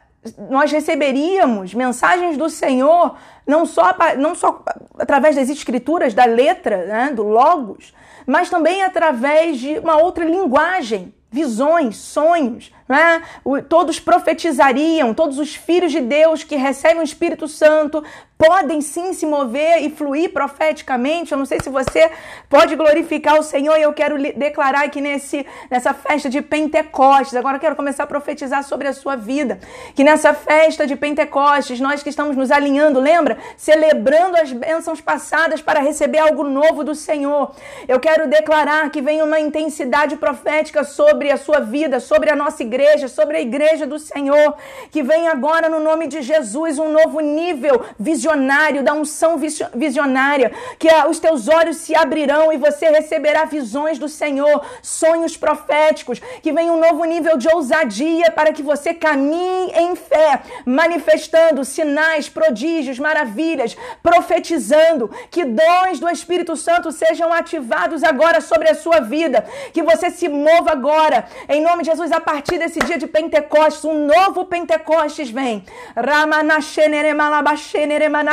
[0.51, 4.63] nós receberíamos mensagens do Senhor não só, não só
[4.99, 7.95] através das escrituras, da letra, né, do logos,
[8.27, 13.23] mas também através de uma outra linguagem, visões, sonhos, né?
[13.69, 18.03] Todos profetizariam, todos os filhos de Deus que recebem o Espírito Santo
[18.37, 21.31] podem sim se mover e fluir profeticamente.
[21.31, 22.11] Eu não sei se você
[22.49, 27.37] pode glorificar o Senhor e eu quero declarar aqui nesse, nessa festa de Pentecostes.
[27.37, 29.61] Agora quero começar a profetizar sobre a sua vida.
[29.95, 33.39] Que nessa festa de Pentecostes, nós que estamos nos alinhando, lembra?
[33.59, 37.55] Celebrando as bênçãos passadas para receber algo novo do Senhor.
[37.87, 42.63] Eu quero declarar que vem uma intensidade profética sobre a sua vida, sobre a nossa
[42.63, 44.55] igreja igreja, sobre a igreja do Senhor,
[44.91, 49.39] que vem agora no nome de Jesus um novo nível visionário, da unção
[49.75, 56.21] visionária, que os teus olhos se abrirão e você receberá visões do Senhor, sonhos proféticos,
[56.43, 62.29] que vem um novo nível de ousadia para que você caminhe em fé, manifestando sinais,
[62.29, 69.45] prodígios, maravilhas, profetizando, que dons do Espírito Santo sejam ativados agora sobre a sua vida,
[69.73, 73.09] que você se mova agora, em nome de Jesus, a partir desse desse dia de
[73.09, 75.65] Pentecostes, um novo Pentecostes vem.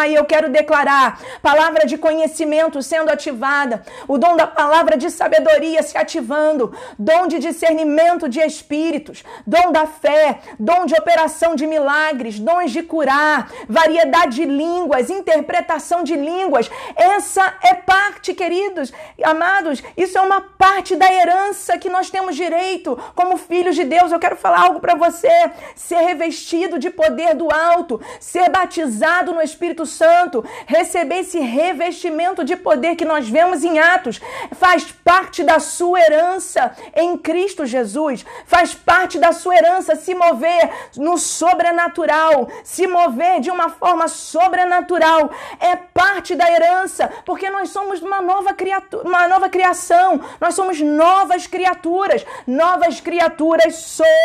[0.08, 5.82] E eu quero declarar palavra de conhecimento sendo ativada, o dom da palavra de sabedoria
[5.82, 12.39] se ativando, dom de discernimento de espíritos, dom da fé, dom de operação de milagres,
[12.39, 16.69] dons de curar, variedade de línguas, interpretação de línguas.
[16.95, 22.95] Essa é parte, queridos, amados, isso é uma parte da herança que nós temos direito
[23.15, 24.12] como filhos de Deus.
[24.12, 25.29] Eu quero falar algo para você:
[25.75, 32.55] ser revestido de poder do alto, ser batizado no Espírito Santo, receber esse revestimento de
[32.55, 34.19] poder que nós vemos em Atos,
[34.53, 40.69] faz parte da sua herança em Cristo Jesus, faz parte da sua herança se mover
[40.97, 48.01] no sobrenatural, se mover de uma forma sobrenatural, é parte da herança, porque nós somos
[48.01, 53.75] uma nova criatura, uma nova criação, nós somos novas criaturas, novas criaturas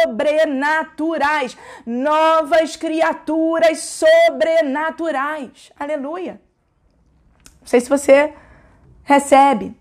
[0.03, 5.73] sobrenaturais, novas criaturas sobrenaturais.
[5.79, 6.41] Aleluia.
[7.61, 8.33] Não sei se você
[9.05, 9.77] recebe.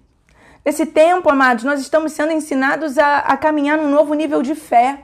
[0.64, 5.00] Nesse tempo, amados, nós estamos sendo ensinados a, a caminhar num novo nível de fé.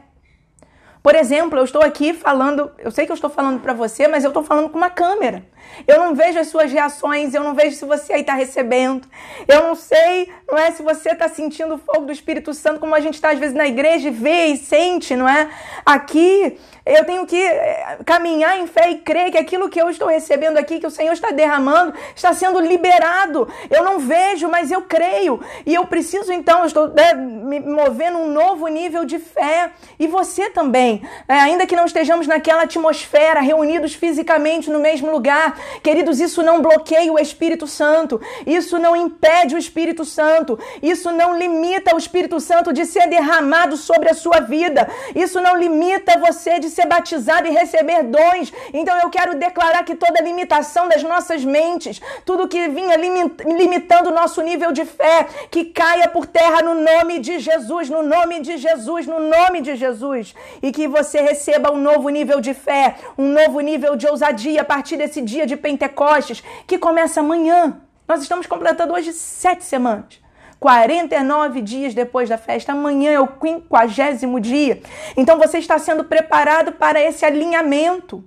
[1.01, 4.23] Por exemplo, eu estou aqui falando, eu sei que eu estou falando para você, mas
[4.23, 5.45] eu estou falando com uma câmera.
[5.87, 9.07] Eu não vejo as suas reações, eu não vejo se você aí está recebendo.
[9.47, 12.95] Eu não sei, não é, se você está sentindo o fogo do Espírito Santo, como
[12.95, 15.49] a gente está às vezes na igreja e vê e sente, não é?
[15.85, 20.07] Aqui eu tenho que eh, caminhar em fé e crer que aquilo que eu estou
[20.07, 23.47] recebendo aqui, que o Senhor está derramando, está sendo liberado.
[23.69, 25.41] Eu não vejo, mas eu creio.
[25.65, 29.71] E eu preciso então, eu estou né, me movendo um novo nível de fé.
[29.99, 31.01] E você também.
[31.27, 36.61] É, ainda que não estejamos naquela atmosfera, reunidos fisicamente no mesmo lugar, queridos, isso não
[36.61, 38.19] bloqueia o Espírito Santo.
[38.45, 40.59] Isso não impede o Espírito Santo.
[40.81, 44.87] Isso não limita o Espírito Santo de ser derramado sobre a sua vida.
[45.15, 48.53] Isso não limita você de ser batizado e receber dons.
[48.73, 54.13] Então eu quero declarar que toda limitação das nossas mentes, tudo que vinha limitando o
[54.13, 58.57] nosso nível de fé, que caia por terra no nome de Jesus, no nome de
[58.57, 60.35] Jesus, no nome de Jesus.
[60.61, 64.65] E que você receba um novo nível de fé, um novo nível de ousadia a
[64.65, 67.81] partir desse dia de Pentecostes, que começa amanhã.
[68.07, 70.21] Nós estamos completando hoje sete semanas.
[70.59, 74.81] 49 dias depois da festa, amanhã é o quinquagésimo dia.
[75.15, 78.23] Então você está sendo preparado para esse alinhamento.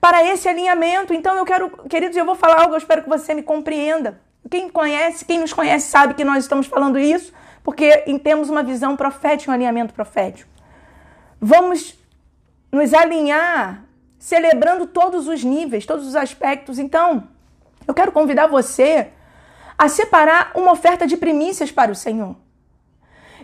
[0.00, 1.14] Para esse alinhamento.
[1.14, 4.20] Então eu quero, queridos, eu vou falar algo, eu espero que você me compreenda.
[4.50, 8.94] Quem conhece, quem nos conhece sabe que nós estamos falando isso, porque temos uma visão
[8.94, 10.50] profética, um alinhamento profético.
[11.40, 11.98] Vamos
[12.70, 13.83] nos alinhar
[14.24, 16.78] celebrando todos os níveis, todos os aspectos.
[16.78, 17.28] Então,
[17.86, 19.08] eu quero convidar você
[19.76, 22.34] a separar uma oferta de primícias para o Senhor.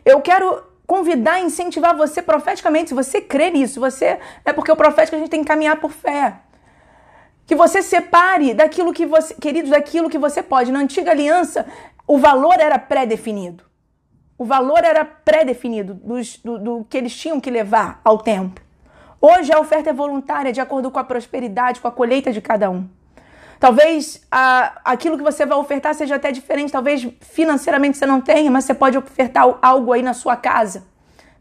[0.07, 5.17] Eu quero convidar incentivar você profeticamente, se você crê nisso, você é porque o profético
[5.17, 6.37] a gente tem que caminhar por fé.
[7.45, 10.73] Que você separe daquilo que você, queridos, daquilo que você pode.
[10.73, 11.67] Na antiga aliança,
[12.07, 13.65] o valor era pré-definido.
[14.39, 18.70] O valor era pré-definido do, do que eles tinham que levar ao templo.
[19.21, 22.71] Hoje a oferta é voluntária, de acordo com a prosperidade, com a colheita de cada
[22.71, 22.89] um.
[23.59, 28.51] Talvez a, aquilo que você vai ofertar seja até diferente, talvez financeiramente você não tenha,
[28.51, 30.85] mas você pode ofertar algo aí na sua casa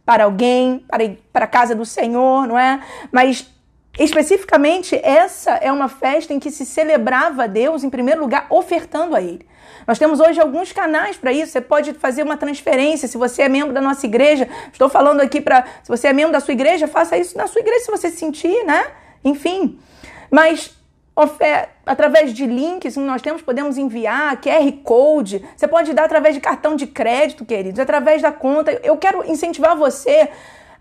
[0.06, 2.82] para alguém, para, para a casa do Senhor, não é?
[3.13, 3.50] Mas
[4.04, 9.16] especificamente essa é uma festa em que se celebrava a Deus, em primeiro lugar, ofertando
[9.16, 9.46] a Ele.
[9.86, 11.52] Nós temos hoje alguns canais para isso.
[11.52, 14.48] Você pode fazer uma transferência se você é membro da nossa igreja.
[14.72, 15.66] Estou falando aqui para.
[15.84, 18.64] Se você é membro da sua igreja, faça isso na sua igreja se você sentir,
[18.66, 18.86] né?
[19.24, 19.80] Enfim.
[20.32, 20.78] Mas
[21.86, 26.40] através de links que nós temos, podemos enviar, QR Code, você pode dar através de
[26.40, 28.72] cartão de crédito, queridos, através da conta.
[28.84, 30.30] Eu quero incentivar você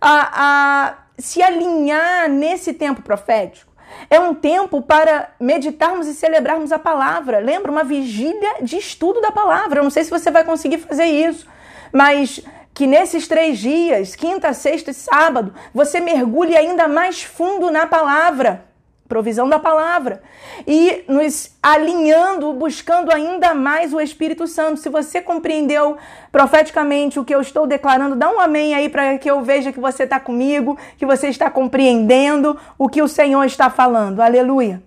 [0.00, 3.72] a, a se alinhar nesse tempo profético.
[4.08, 7.38] É um tempo para meditarmos e celebrarmos a palavra.
[7.38, 7.72] Lembra?
[7.72, 9.80] Uma vigília de estudo da palavra.
[9.80, 11.46] Eu não sei se você vai conseguir fazer isso,
[11.92, 12.40] mas
[12.74, 18.67] que nesses três dias, quinta, sexta e sábado, você mergulhe ainda mais fundo na palavra
[19.08, 20.22] provisão da palavra
[20.66, 24.78] e nos alinhando, buscando ainda mais o Espírito Santo.
[24.78, 25.96] Se você compreendeu
[26.30, 29.80] profeticamente o que eu estou declarando, dá um amém aí para que eu veja que
[29.80, 34.20] você está comigo, que você está compreendendo o que o Senhor está falando.
[34.20, 34.82] Aleluia.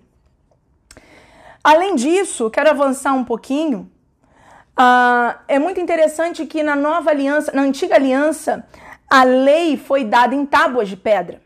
[1.64, 3.90] Além disso, quero avançar um pouquinho.
[4.78, 8.66] Uh, é muito interessante que na nova aliança, na antiga aliança,
[9.08, 11.42] a lei foi dada em tábuas de pedra.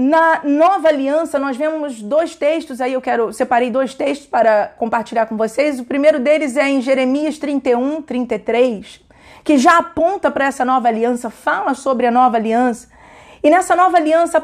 [0.00, 5.26] Na nova aliança, nós vemos dois textos aí, eu quero separei dois textos para compartilhar
[5.26, 5.80] com vocês.
[5.80, 9.00] O primeiro deles é em Jeremias 31, 33,
[9.42, 12.88] que já aponta para essa nova aliança, fala sobre a nova aliança.
[13.42, 14.40] E nessa nova aliança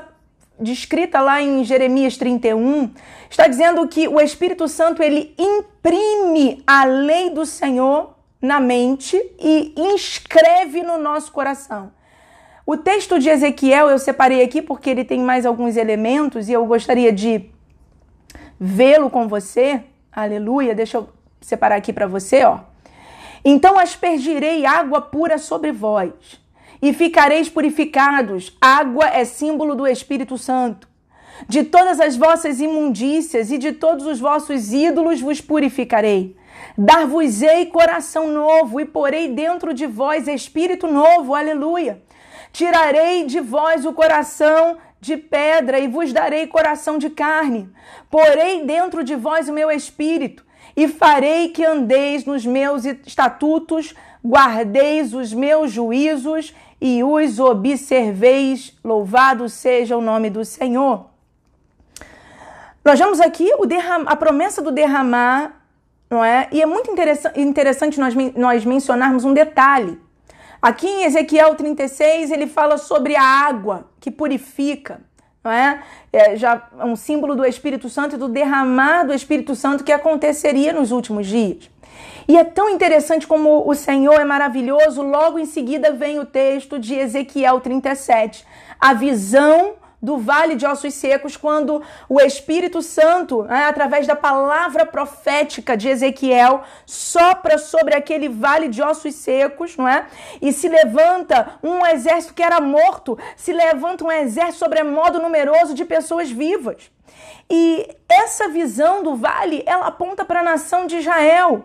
[0.59, 2.91] descrita lá em Jeremias 31,
[3.31, 9.73] está dizendo que o Espírito Santo ele imprime a lei do Senhor na mente e
[9.77, 11.93] inscreve no nosso coração.
[12.67, 16.65] O texto de Ezequiel eu separei aqui porque ele tem mais alguns elementos e eu
[16.65, 17.51] gostaria de
[18.59, 19.83] vê-lo com você.
[20.11, 20.75] Aleluia.
[20.75, 21.09] Deixa eu
[21.43, 22.61] separar aqui para você, ó.
[23.45, 26.13] Então aspergirei água pura sobre vós
[26.81, 28.57] e ficareis purificados.
[28.59, 30.89] Água é símbolo do Espírito Santo.
[31.47, 36.35] De todas as vossas imundícias e de todos os vossos ídolos vos purificarei.
[36.79, 41.35] Dar-vos-ei coração novo e porei dentro de vós espírito novo.
[41.35, 42.03] Aleluia.
[42.55, 47.69] Tirarei de vós o coração de pedra e vos darei coração de carne.
[48.09, 53.93] Porei dentro de vós o meu espírito e farei que andeis nos meus estatutos,
[54.25, 58.73] guardeis os meus juízos e os observeis.
[58.85, 61.07] Louvado seja o nome do Senhor.
[62.85, 63.51] Nós vemos aqui
[64.07, 65.61] a promessa do derramar,
[66.09, 66.47] não é?
[66.53, 66.89] E é muito
[67.35, 70.04] interessante nós, nós mencionarmos um detalhe.
[70.65, 75.03] Aqui em Ezequiel 36, ele fala sobre a água que purifica,
[75.45, 75.83] não é?
[76.11, 80.73] é já um símbolo do Espírito Santo e do derramar do Espírito Santo que aconteceria
[80.73, 81.71] nos últimos dias.
[82.27, 86.79] E é tão interessante como o Senhor é maravilhoso, logo em seguida vem o texto
[86.79, 88.47] de Ezequiel 37,
[88.81, 94.85] a visão do vale de ossos secos, quando o Espírito Santo, né, através da palavra
[94.85, 100.07] profética de Ezequiel, sopra sobre aquele vale de ossos secos, não é?
[100.43, 105.85] E se levanta um exército que era morto, se levanta um exército sobremodo numeroso de
[105.85, 106.91] pessoas vivas.
[107.49, 111.65] E essa visão do vale, ela aponta para a nação de Israel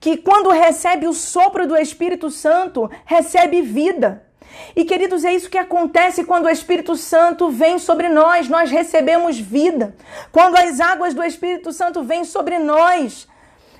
[0.00, 4.25] que quando recebe o sopro do Espírito Santo, recebe vida.
[4.74, 9.38] E queridos, é isso que acontece quando o Espírito Santo vem sobre nós, nós recebemos
[9.38, 9.94] vida.
[10.32, 13.26] Quando as águas do Espírito Santo vêm sobre nós,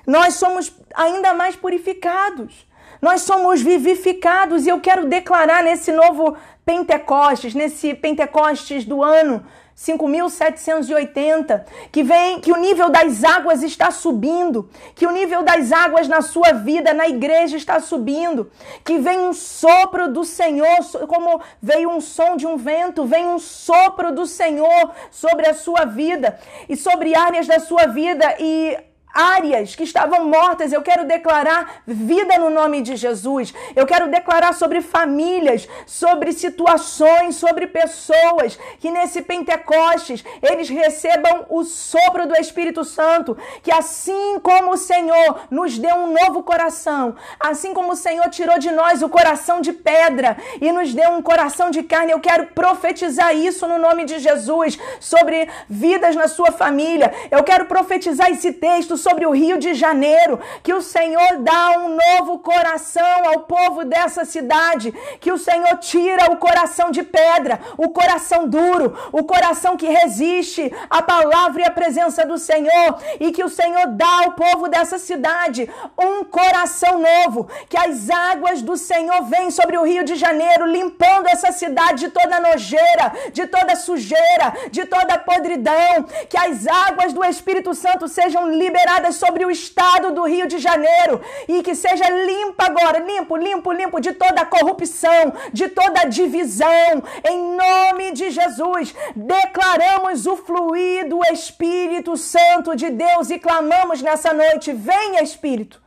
[0.05, 2.65] nós somos ainda mais purificados.
[3.01, 6.35] Nós somos vivificados e eu quero declarar nesse novo
[6.65, 9.45] Pentecostes, nesse Pentecostes do ano
[9.77, 16.07] 5.780, que vem, que o nível das águas está subindo, que o nível das águas
[16.07, 18.51] na sua vida, na igreja está subindo,
[18.83, 23.37] que vem um sopro do Senhor, como veio um som de um vento, vem um
[23.37, 28.75] sopro do Senhor sobre a sua vida e sobre áreas da sua vida e
[29.17, 33.51] áreas que estavam mortas, eu quero declarar vida no nome de Jesus.
[33.75, 41.63] Eu quero declarar sobre famílias, sobre situações, sobre pessoas que nesse Pentecostes eles recebam o
[41.63, 47.73] sopro do Espírito Santo, que assim como o Senhor nos deu um novo coração, assim
[47.73, 51.71] como o Senhor tirou de nós o coração de pedra e nos deu um coração
[51.71, 57.11] de carne, eu quero profetizar isso no nome de Jesus sobre vidas na sua família.
[57.31, 61.95] Eu quero profetizar esse texto sobre o Rio de Janeiro, que o Senhor dá um
[61.95, 67.87] novo coração ao povo dessa cidade, que o Senhor tira o coração de pedra, o
[67.87, 73.45] coração duro, o coração que resiste à palavra e à presença do Senhor, e que
[73.45, 79.23] o Senhor dá ao povo dessa cidade um coração novo, que as águas do Senhor
[79.23, 84.47] vêm sobre o Rio de Janeiro, limpando essa cidade de toda nojeira, de toda sujeira,
[84.69, 90.23] de toda podridão, que as águas do Espírito Santo sejam liberadas sobre o estado do
[90.23, 95.69] Rio de Janeiro e que seja limpa agora, limpo, limpo, limpo de toda corrupção, de
[95.69, 97.03] toda divisão.
[97.23, 104.33] Em nome de Jesus, declaramos o fluir do Espírito Santo de Deus e clamamos nessa
[104.33, 105.86] noite: venha Espírito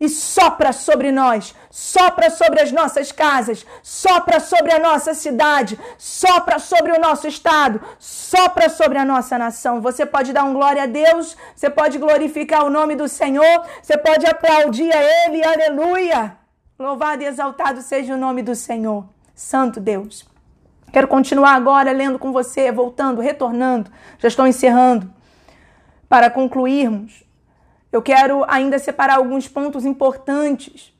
[0.00, 6.58] e sopra sobre nós, sopra sobre as nossas casas, sopra sobre a nossa cidade, sopra
[6.58, 9.80] sobre o nosso estado, sopra sobre a nossa nação.
[9.80, 13.96] Você pode dar um glória a Deus, você pode glorificar o nome do Senhor, você
[13.96, 16.36] pode aplaudir a Ele, aleluia.
[16.78, 20.26] Louvado e exaltado seja o nome do Senhor, Santo Deus.
[20.92, 25.12] Quero continuar agora lendo com você, voltando, retornando, já estou encerrando,
[26.08, 27.23] para concluirmos
[27.96, 30.92] eu quero ainda separar alguns pontos importantes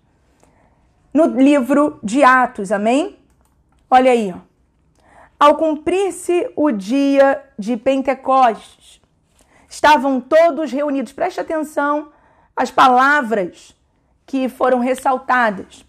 [1.12, 3.18] no livro de Atos, amém?
[3.90, 4.38] Olha aí, ó.
[5.38, 9.00] Ao cumprir-se o dia de Pentecostes,
[9.68, 11.12] estavam todos reunidos.
[11.12, 12.12] Preste atenção
[12.56, 13.76] às palavras
[14.24, 15.84] que foram ressaltadas.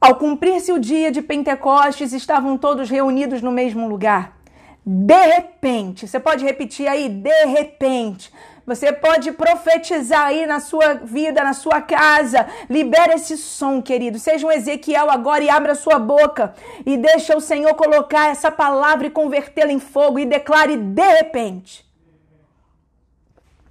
[0.00, 4.38] Ao cumprir-se o dia de Pentecostes, estavam todos reunidos no mesmo lugar.
[4.84, 8.32] De repente, você pode repetir aí, de repente.
[8.66, 12.46] Você pode profetizar aí na sua vida, na sua casa.
[12.68, 14.18] Libera esse som, querido.
[14.18, 16.54] Seja um Ezequiel agora e abra sua boca
[16.84, 21.88] e deixa o Senhor colocar essa palavra e convertê-la em fogo e declare de repente.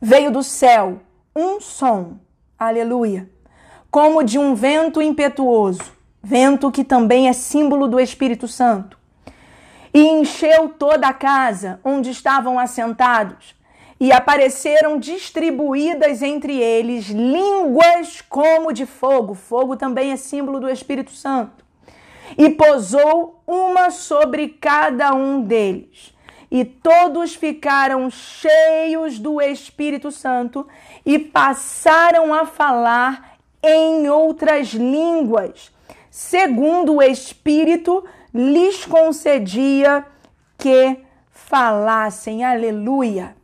[0.01, 1.01] Veio do céu
[1.35, 2.17] um som,
[2.57, 3.29] aleluia,
[3.91, 5.83] como de um vento impetuoso,
[6.21, 8.97] vento que também é símbolo do Espírito Santo,
[9.93, 13.58] e encheu toda a casa onde estavam assentados
[13.99, 19.33] e apareceram distribuídas entre eles línguas como de fogo.
[19.33, 21.65] Fogo também é símbolo do Espírito Santo.
[22.37, 26.15] E posou uma sobre cada um deles.
[26.49, 30.65] E todos ficaram cheios do Espírito Santo
[31.05, 35.71] e passaram a falar em outras línguas,
[36.09, 40.05] segundo o Espírito lhes concedia
[40.57, 40.97] que
[41.29, 42.43] falassem.
[42.43, 43.38] Aleluia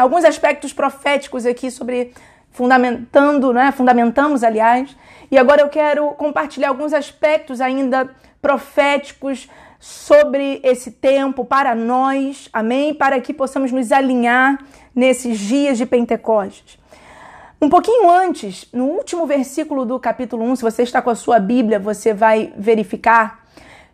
[0.00, 2.12] alguns aspectos proféticos aqui sobre
[2.50, 3.70] fundamentando, né?
[3.70, 4.96] Fundamentamos, aliás.
[5.30, 9.48] E agora eu quero compartilhar alguns aspectos ainda proféticos
[9.78, 12.94] sobre esse tempo para nós, amém?
[12.94, 14.58] Para que possamos nos alinhar
[14.94, 16.78] nesses dias de Pentecostes.
[17.60, 21.38] Um pouquinho antes, no último versículo do capítulo 1, se você está com a sua
[21.38, 23.44] Bíblia, você vai verificar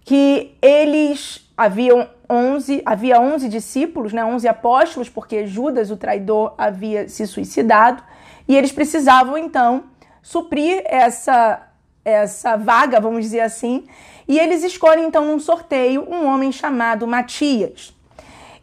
[0.05, 7.09] que eles haviam 11, havia 11 discípulos, né, 11 apóstolos, porque Judas, o traidor, havia
[7.09, 8.03] se suicidado,
[8.47, 9.85] e eles precisavam então
[10.23, 11.63] suprir essa
[12.05, 13.85] essa vaga, vamos dizer assim,
[14.29, 17.93] e eles escolhem então num sorteio um homem chamado Matias.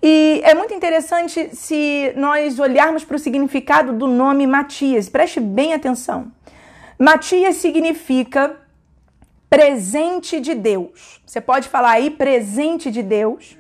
[0.02, 5.10] E é muito interessante se nós olharmos para o significado do nome Matias.
[5.10, 6.32] Preste bem atenção.
[6.98, 8.58] Matias significa
[9.54, 11.22] presente de Deus.
[11.24, 13.56] Você pode falar aí presente de Deus.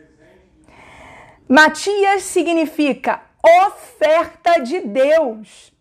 [1.47, 3.21] Matias significa
[3.67, 5.71] oferta de Deus.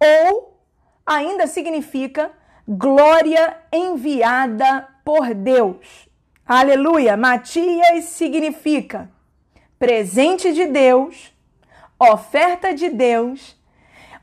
[0.00, 0.58] Ou
[1.06, 2.32] ainda significa
[2.66, 6.08] glória enviada por Deus.
[6.44, 7.16] Aleluia!
[7.16, 9.08] Matias significa
[9.78, 11.32] presente de Deus,
[12.00, 13.56] oferta de Deus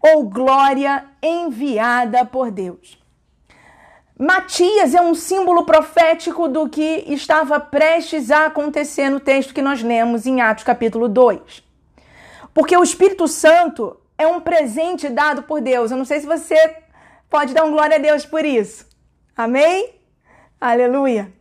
[0.01, 2.98] ou glória enviada por Deus.
[4.21, 9.81] Matias é um símbolo profético do que estava prestes a acontecer no texto que nós
[9.81, 11.63] lemos em Atos capítulo 2.
[12.53, 15.89] Porque o Espírito Santo é um presente dado por Deus.
[15.89, 16.57] Eu não sei se você
[17.29, 18.85] pode dar um glória a Deus por isso.
[19.37, 19.95] Amém?
[20.59, 21.31] Aleluia.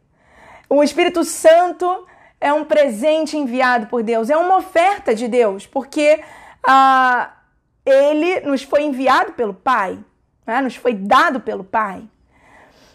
[0.70, 2.06] O Espírito Santo
[2.40, 6.22] é um presente enviado por Deus, é uma oferta de Deus, porque
[6.62, 7.32] ah,
[7.84, 9.98] ele nos foi enviado pelo Pai,
[10.46, 10.60] né?
[10.60, 12.08] nos foi dado pelo Pai.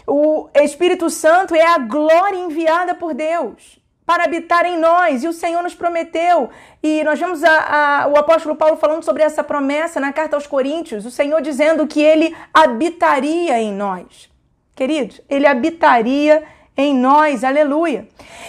[0.06, 5.34] O Espírito Santo é a glória enviada por Deus para habitar em nós, e o
[5.34, 6.50] Senhor nos prometeu.
[6.82, 10.46] E nós vemos a, a, o apóstolo Paulo falando sobre essa promessa na carta aos
[10.46, 14.30] Coríntios, o Senhor dizendo que ele habitaria em nós.
[14.76, 16.44] Queridos, ele habitaria
[16.76, 18.08] em nós, aleluia.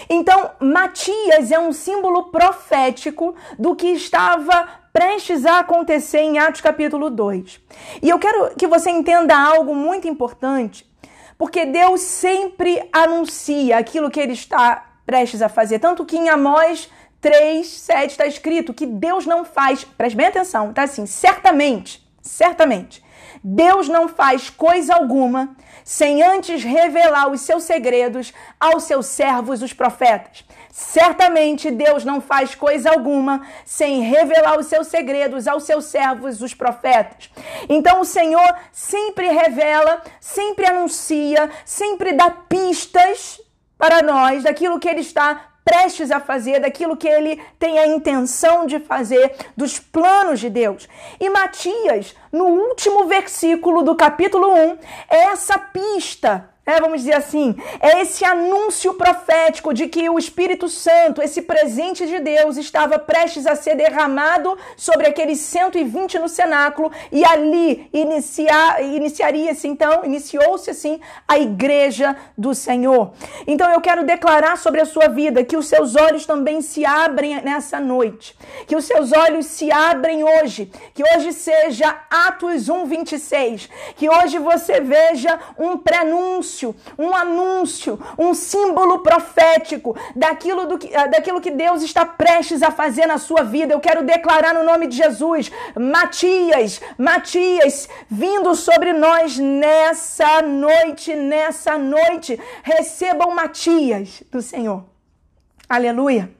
[0.09, 7.11] Então, Matias é um símbolo profético do que estava prestes a acontecer em Atos capítulo
[7.11, 7.61] 2.
[8.03, 10.87] E eu quero que você entenda algo muito importante
[11.39, 15.79] porque Deus sempre anuncia aquilo que ele está prestes a fazer.
[15.79, 20.73] Tanto que em Amós 3, 7 está escrito que Deus não faz, preste bem atenção,
[20.73, 23.03] tá assim, certamente, certamente,
[23.43, 29.73] Deus não faz coisa alguma sem antes revelar os seus segredos aos seus servos, os
[29.73, 30.45] profetas.
[30.77, 36.53] Certamente Deus não faz coisa alguma sem revelar os seus segredos aos seus servos, os
[36.53, 37.31] profetas.
[37.69, 43.41] Então o Senhor sempre revela, sempre anuncia, sempre dá pistas
[43.79, 48.67] para nós daquilo que ele está prestes a fazer, daquilo que ele tem a intenção
[48.67, 50.89] de fazer, dos planos de Deus.
[51.21, 57.55] E Matias, no último versículo do capítulo 1, é essa pista é, vamos dizer assim,
[57.79, 63.47] é esse anúncio profético de que o Espírito Santo, esse presente de Deus, estava prestes
[63.47, 71.01] a ser derramado sobre aqueles 120 no cenáculo e ali iniciar, iniciaria-se então, iniciou-se assim
[71.29, 73.13] a igreja do Senhor.
[73.47, 77.43] Então eu quero declarar sobre a sua vida que os seus olhos também se abrem
[77.43, 78.35] nessa noite,
[78.67, 84.81] que os seus olhos se abrem hoje, que hoje seja Atos 1:26, que hoje você
[84.81, 91.51] veja um prenúncio anúncio, um anúncio, um símbolo profético daquilo, do que, ah, daquilo que
[91.51, 93.75] Deus está prestes a fazer na sua vida.
[93.75, 101.77] Eu quero declarar no nome de Jesus, Matias, Matias, vindo sobre nós nessa noite, nessa
[101.77, 104.85] noite, recebam Matias do Senhor.
[105.69, 106.31] Aleluia.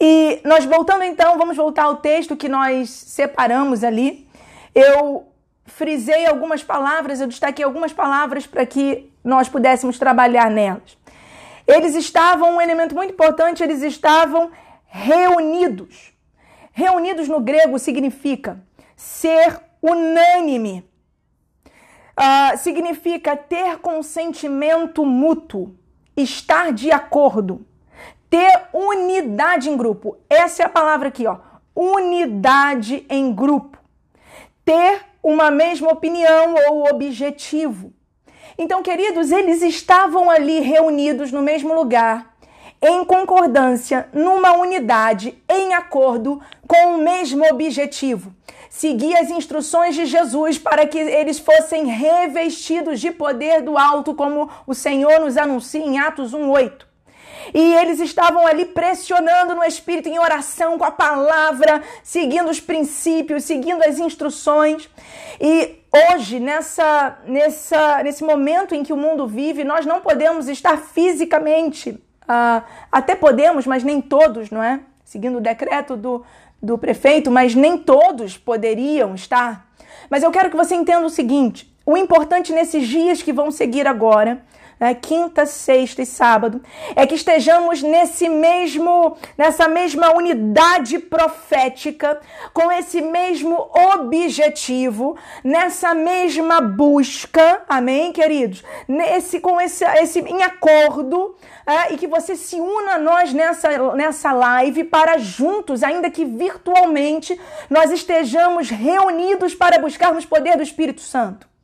[0.00, 4.28] E nós voltando então, vamos voltar ao texto que nós separamos ali.
[4.74, 5.26] Eu
[5.76, 10.96] frisei algumas palavras, eu destaquei algumas palavras para que nós pudéssemos trabalhar nelas.
[11.68, 14.50] Eles estavam, um elemento muito importante, eles estavam
[14.86, 16.14] reunidos.
[16.72, 18.58] Reunidos no grego significa
[18.96, 20.82] ser unânime,
[22.18, 25.76] uh, significa ter consentimento mútuo,
[26.16, 27.66] estar de acordo,
[28.30, 30.16] ter unidade em grupo.
[30.30, 31.36] Essa é a palavra aqui, ó.
[31.74, 33.76] Unidade em grupo.
[34.64, 37.92] Ter uma mesma opinião ou objetivo.
[38.56, 42.36] Então, queridos, eles estavam ali reunidos no mesmo lugar,
[42.80, 48.32] em concordância, numa unidade, em acordo com o mesmo objetivo.
[48.70, 54.48] Seguir as instruções de Jesus para que eles fossem revestidos de poder do alto, como
[54.64, 56.86] o Senhor nos anuncia em Atos 1:8.
[57.54, 63.44] E eles estavam ali pressionando no espírito em oração com a palavra, seguindo os princípios,
[63.44, 64.88] seguindo as instruções.
[65.40, 65.76] E
[66.12, 71.90] hoje, nessa, nessa, nesse momento em que o mundo vive, nós não podemos estar fisicamente,
[71.90, 74.80] uh, até podemos, mas nem todos, não é?
[75.04, 76.24] Seguindo o decreto do,
[76.62, 79.66] do prefeito, mas nem todos poderiam estar.
[80.10, 83.86] Mas eu quero que você entenda o seguinte: o importante nesses dias que vão seguir
[83.86, 84.42] agora
[84.78, 86.62] né, quinta, sexta e sábado,
[86.94, 92.20] é que estejamos nesse mesmo, nessa mesma unidade profética,
[92.52, 98.62] com esse mesmo objetivo, nessa mesma busca, amém, queridos?
[98.86, 101.34] Nesse, com esse, esse em acordo,
[101.66, 106.24] é, e que você se una a nós nessa, nessa live para juntos, ainda que
[106.24, 111.55] virtualmente, nós estejamos reunidos para buscarmos poder do Espírito Santo.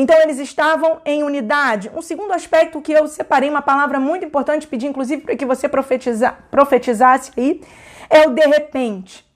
[0.00, 1.90] Então eles estavam em unidade.
[1.92, 5.68] Um segundo aspecto que eu separei, uma palavra muito importante, pedi inclusive para que você
[5.68, 7.60] profetiza, profetizasse aí,
[8.08, 9.26] é o de repente.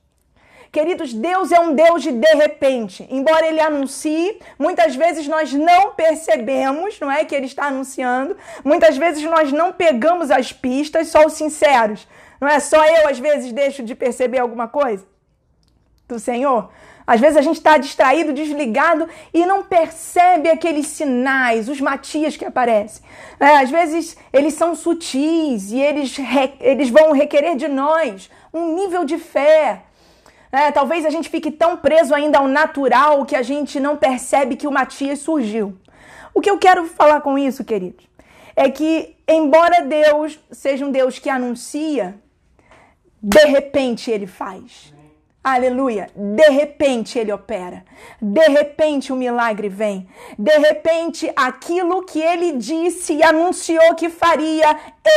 [0.71, 3.05] Queridos, Deus é um Deus de de repente.
[3.11, 8.37] Embora ele anuncie, muitas vezes nós não percebemos, não é que ele está anunciando.
[8.63, 12.07] Muitas vezes nós não pegamos as pistas, só os sinceros.
[12.39, 15.05] Não é só eu às vezes deixo de perceber alguma coisa
[16.07, 16.69] do Senhor.
[17.05, 22.45] Às vezes a gente está distraído, desligado e não percebe aqueles sinais, os matias que
[22.45, 23.03] aparecem.
[23.39, 26.15] É, às vezes eles são sutis e eles,
[26.59, 29.81] eles vão requerer de nós um nível de fé.
[30.51, 34.55] É, talvez a gente fique tão preso ainda ao natural que a gente não percebe
[34.55, 35.75] que o Matias surgiu.
[36.33, 38.05] O que eu quero falar com isso, queridos,
[38.55, 42.15] é que, embora Deus seja um Deus que anuncia,
[43.21, 44.92] de repente ele faz.
[45.43, 46.09] Aleluia.
[46.15, 47.83] De repente ele opera.
[48.21, 50.07] De repente o milagre vem.
[50.39, 54.73] De repente aquilo que ele disse e anunciou que faria,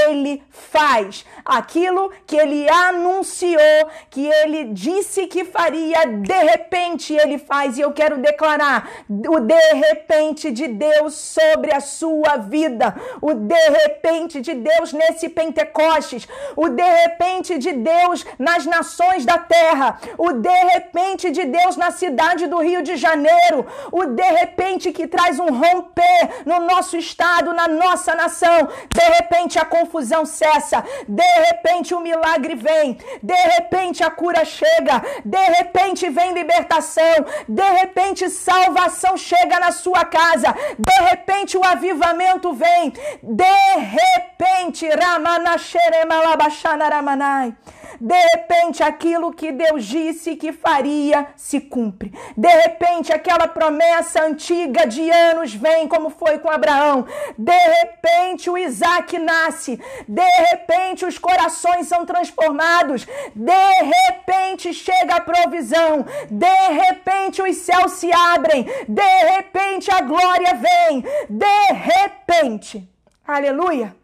[0.08, 1.24] ele faz.
[1.44, 7.78] Aquilo que ele anunciou, que ele disse que faria, de repente ele faz.
[7.78, 12.96] E eu quero declarar o de repente de Deus sobre a sua vida.
[13.22, 16.26] O de repente de Deus nesse Pentecostes.
[16.56, 21.90] O de repente de Deus nas nações da terra o de repente de Deus na
[21.90, 27.52] cidade do Rio de Janeiro, o de repente que traz um romper no nosso estado,
[27.52, 28.68] na nossa nação.
[28.92, 35.02] De repente a confusão cessa, de repente o milagre vem, de repente a cura chega,
[35.24, 42.52] de repente vem libertação, de repente salvação chega na sua casa, de repente o avivamento
[42.52, 42.92] vem,
[43.22, 47.54] de repente Ramanasheremalabaxanaramanai.
[48.00, 52.12] De repente, aquilo que Deus disse que faria se cumpre.
[52.36, 57.06] De repente, aquela promessa antiga de anos vem, como foi com Abraão.
[57.36, 59.80] De repente, o Isaac nasce.
[60.06, 63.06] De repente, os corações são transformados.
[63.34, 66.04] De repente, chega a provisão.
[66.30, 68.64] De repente, os céus se abrem.
[68.88, 71.04] De repente, a glória vem.
[71.28, 72.88] De repente.
[73.26, 73.94] Aleluia.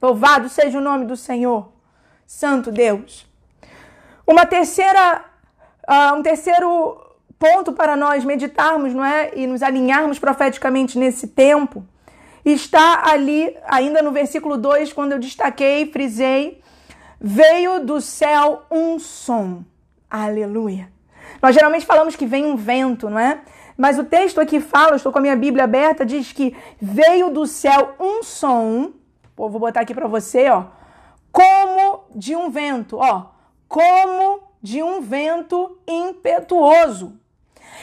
[0.00, 1.79] Louvado seja o nome do Senhor.
[2.30, 3.26] Santo Deus.
[4.24, 5.24] Uma terceira,
[5.86, 6.96] uh, um terceiro
[7.36, 11.84] ponto para nós meditarmos, não é, e nos alinharmos profeticamente nesse tempo,
[12.44, 16.62] está ali, ainda no versículo 2, quando eu destaquei, frisei,
[17.20, 19.64] veio do céu um som.
[20.08, 20.88] Aleluia.
[21.42, 23.40] Nós geralmente falamos que vem um vento, não é?
[23.76, 27.44] Mas o texto aqui fala, estou com a minha Bíblia aberta, diz que veio do
[27.44, 28.92] céu um som.
[29.34, 30.78] Pô, vou botar aqui para você, ó
[31.32, 31.79] como
[32.14, 33.26] de um vento, ó,
[33.68, 37.18] como de um vento impetuoso.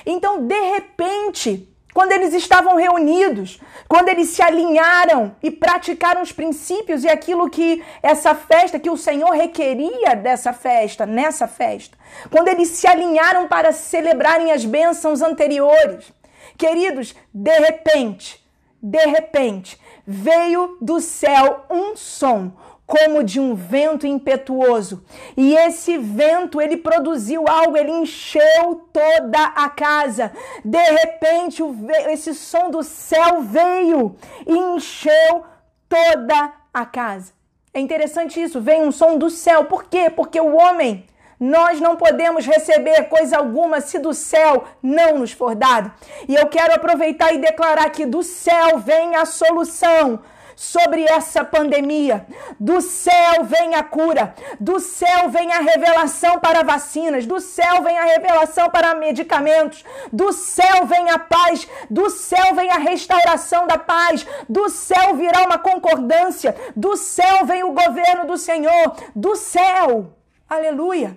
[0.05, 7.03] Então, de repente, quando eles estavam reunidos, quando eles se alinharam e praticaram os princípios
[7.03, 11.97] e aquilo que essa festa, que o Senhor requeria dessa festa, nessa festa,
[12.30, 16.13] quando eles se alinharam para celebrarem as bênçãos anteriores.
[16.55, 18.45] Queridos, de repente,
[18.82, 22.51] de repente, veio do céu um som,
[22.88, 25.03] como de um vento impetuoso.
[25.35, 30.31] E esse vento, ele produziu algo, ele encheu toda a casa.
[30.63, 31.61] De repente,
[32.09, 34.15] esse som do céu veio
[34.47, 35.43] e encheu
[35.89, 37.33] toda a casa.
[37.73, 39.65] É interessante isso, vem um som do céu.
[39.65, 40.09] Por quê?
[40.09, 41.05] Porque o homem,
[41.38, 45.91] nós não podemos receber coisa alguma se do céu não nos for dado.
[46.27, 50.21] E eu quero aproveitar e declarar que do céu vem a solução
[50.58, 52.26] sobre essa pandemia.
[52.60, 57.95] Do céu vem a cura, do céu vem a revelação para vacinas, do céu vem
[57.95, 63.78] a revelação para medicamentos, do céu vem a paz, do céu vem a restauração da
[63.78, 70.12] paz, do céu virá uma concordância, do céu vem o governo do Senhor, do céu.
[70.49, 71.16] Aleluia.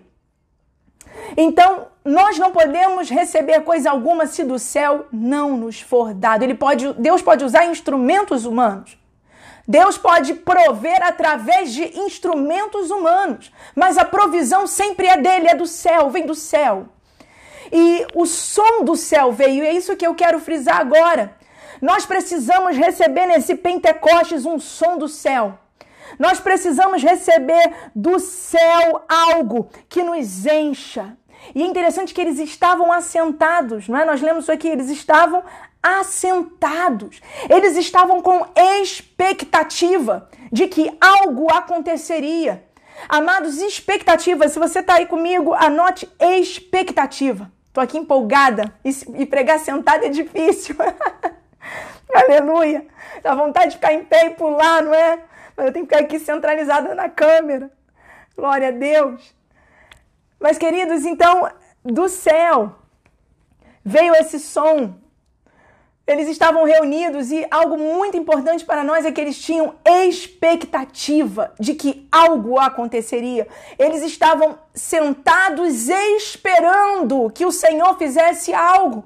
[1.34, 6.42] Então, nós não podemos receber coisa alguma se do céu não nos for dado.
[6.42, 8.99] Ele pode, Deus pode usar instrumentos humanos.
[9.70, 15.64] Deus pode prover através de instrumentos humanos, mas a provisão sempre é dele, é do
[15.64, 16.88] céu, vem do céu.
[17.70, 21.36] E o som do céu veio, e é isso que eu quero frisar agora.
[21.80, 25.56] Nós precisamos receber nesse Pentecostes um som do céu.
[26.18, 31.16] Nós precisamos receber do céu algo que nos encha.
[31.54, 34.04] E é interessante que eles estavam assentados, não é?
[34.04, 35.44] Nós lemos aqui, eles estavam
[35.82, 37.20] assentados.
[37.48, 42.64] Eles estavam com expectativa de que algo aconteceria.
[43.08, 44.48] Amados, expectativa.
[44.48, 47.50] Se você está aí comigo, anote expectativa.
[47.68, 50.76] Estou aqui empolgada e, pregar sentada é difícil.
[52.12, 52.86] Aleluia.
[53.22, 55.20] Dá vontade de ficar em pé e pular, não é?
[55.56, 57.70] Mas eu tenho que ficar aqui centralizada na câmera.
[58.36, 59.34] Glória a Deus.
[60.40, 61.48] Mas, queridos, então,
[61.84, 62.74] do céu
[63.84, 64.98] veio esse som
[66.10, 71.74] eles estavam reunidos e algo muito importante para nós é que eles tinham expectativa de
[71.74, 73.46] que algo aconteceria.
[73.78, 79.04] Eles estavam sentados esperando que o Senhor fizesse algo.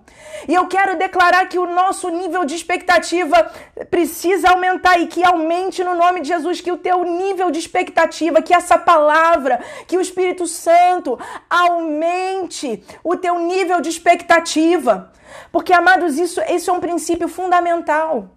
[0.49, 3.53] E eu quero declarar que o nosso nível de expectativa
[3.91, 8.41] precisa aumentar e que aumente no nome de Jesus, que o teu nível de expectativa,
[8.41, 11.19] que essa palavra, que o Espírito Santo
[11.51, 15.13] aumente o teu nível de expectativa.
[15.51, 18.31] Porque, amados, isso, isso é um princípio fundamental.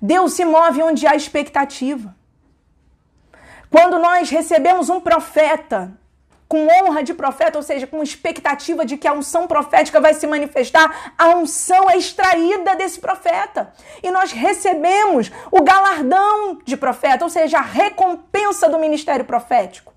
[0.00, 2.14] Deus se move onde há expectativa.
[3.70, 5.96] Quando nós recebemos um profeta
[6.50, 10.26] com honra de profeta, ou seja, com expectativa de que a unção profética vai se
[10.26, 13.72] manifestar, a unção é extraída desse profeta.
[14.02, 19.94] E nós recebemos o galardão de profeta, ou seja, a recompensa do ministério profético.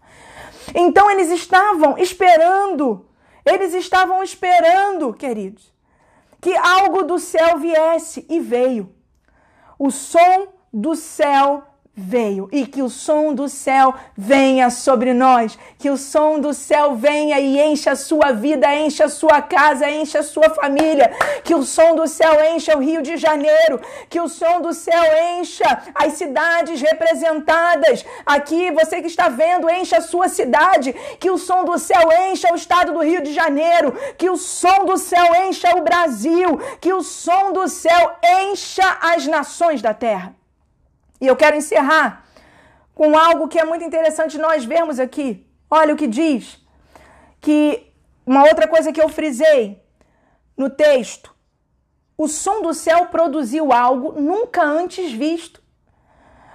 [0.75, 3.03] Então eles estavam esperando,
[3.43, 5.72] eles estavam esperando, queridos,
[6.43, 8.93] que algo do céu viesse e veio.
[9.79, 11.63] O som do céu
[11.95, 16.95] veio e que o som do céu venha sobre nós, que o som do céu
[16.95, 21.11] venha e encha a sua vida, encha a sua casa, encha a sua família,
[21.43, 23.79] que o som do céu encha o Rio de Janeiro,
[24.09, 25.03] que o som do céu
[25.37, 28.03] encha as cidades representadas.
[28.25, 32.51] Aqui, você que está vendo, encha a sua cidade, que o som do céu encha
[32.51, 36.91] o estado do Rio de Janeiro, que o som do céu encha o Brasil, que
[36.91, 40.42] o som do céu encha as nações da terra.
[41.23, 42.25] E eu quero encerrar
[42.93, 45.47] com algo que é muito interessante nós vermos aqui.
[45.71, 46.59] Olha o que diz.
[47.39, 47.89] Que
[48.25, 49.81] uma outra coisa que eu frisei
[50.57, 51.33] no texto.
[52.17, 55.63] O som do céu produziu algo nunca antes visto.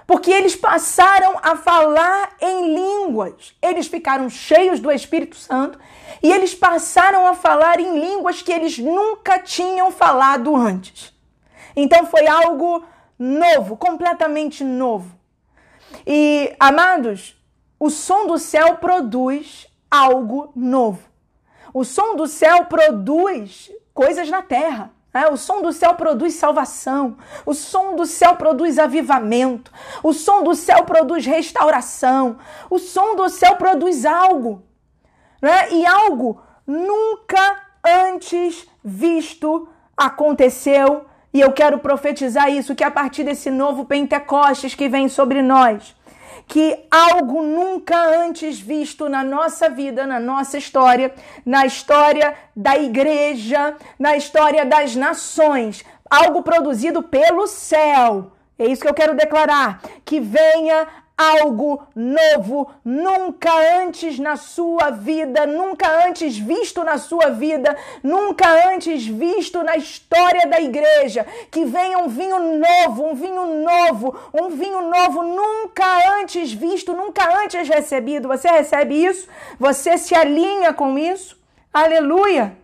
[0.05, 3.55] Porque eles passaram a falar em línguas.
[3.63, 5.79] Eles ficaram cheios do Espírito Santo
[6.21, 11.11] e eles passaram a falar em línguas que eles nunca tinham falado antes.
[11.75, 12.85] Então foi algo
[13.19, 15.19] novo, completamente novo.
[16.07, 17.37] E, amados,
[17.77, 21.09] o som do céu produz algo novo.
[21.73, 24.91] O som do céu produz coisas na terra.
[25.13, 25.27] Né?
[25.27, 27.17] O som do céu produz salvação.
[27.45, 29.71] O som do céu produz avivamento.
[30.01, 32.37] O som do céu produz restauração.
[32.69, 34.63] O som do céu produz algo.
[35.41, 35.71] Né?
[35.71, 39.67] E algo nunca antes visto
[39.97, 45.41] aconteceu e eu quero profetizar isso, que a partir desse novo Pentecostes que vem sobre
[45.41, 45.95] nós,
[46.47, 51.13] que algo nunca antes visto na nossa vida, na nossa história,
[51.45, 58.31] na história da igreja, na história das nações, algo produzido pelo céu.
[58.57, 59.79] É isso que eu quero declarar.
[60.03, 60.87] Que venha
[61.19, 63.51] algo novo, nunca
[63.81, 70.47] antes na sua vida, nunca antes visto na sua vida, nunca antes visto na história
[70.47, 71.27] da igreja.
[71.51, 75.85] Que venha um vinho novo, um vinho novo, um vinho novo, nunca
[76.21, 78.29] antes visto, nunca antes recebido.
[78.29, 79.27] Você recebe isso?
[79.59, 81.37] Você se alinha com isso?
[81.73, 82.57] Aleluia!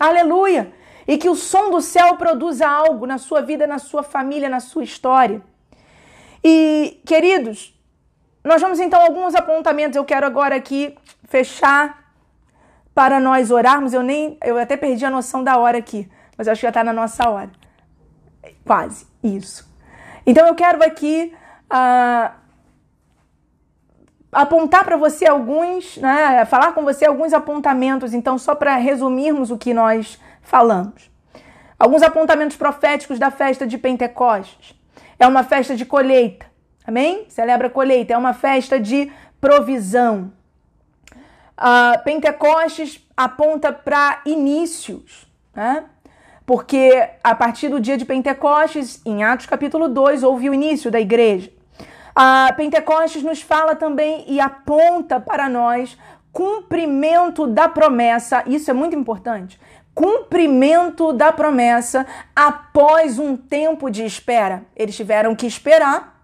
[0.00, 0.72] Aleluia!
[1.06, 4.58] E que o som do céu produza algo na sua vida, na sua família, na
[4.58, 5.40] sua história.
[6.48, 7.76] E, queridos,
[8.44, 9.96] nós vamos então alguns apontamentos.
[9.96, 12.12] Eu quero agora aqui fechar
[12.94, 13.92] para nós orarmos.
[13.92, 16.84] Eu nem, eu até perdi a noção da hora aqui, mas acho que já está
[16.84, 17.50] na nossa hora.
[18.64, 19.68] Quase, isso.
[20.24, 21.34] Então eu quero aqui
[21.64, 22.32] uh,
[24.30, 28.14] apontar para você alguns, né, falar com você alguns apontamentos.
[28.14, 31.10] Então, só para resumirmos o que nós falamos.
[31.76, 34.76] Alguns apontamentos proféticos da festa de Pentecostes.
[35.18, 36.46] É uma festa de colheita.
[36.86, 37.24] Amém?
[37.28, 38.12] Celebra a colheita.
[38.12, 39.10] É uma festa de
[39.40, 40.32] provisão.
[41.58, 45.84] Uh, Pentecostes aponta para inícios, né?
[46.44, 51.00] Porque a partir do dia de Pentecostes, em Atos capítulo 2, houve o início da
[51.00, 51.50] igreja.
[52.10, 55.98] Uh, Pentecostes nos fala também e aponta para nós
[56.30, 59.58] cumprimento da promessa, isso é muito importante
[59.96, 64.62] cumprimento da promessa após um tempo de espera.
[64.76, 66.20] Eles tiveram que esperar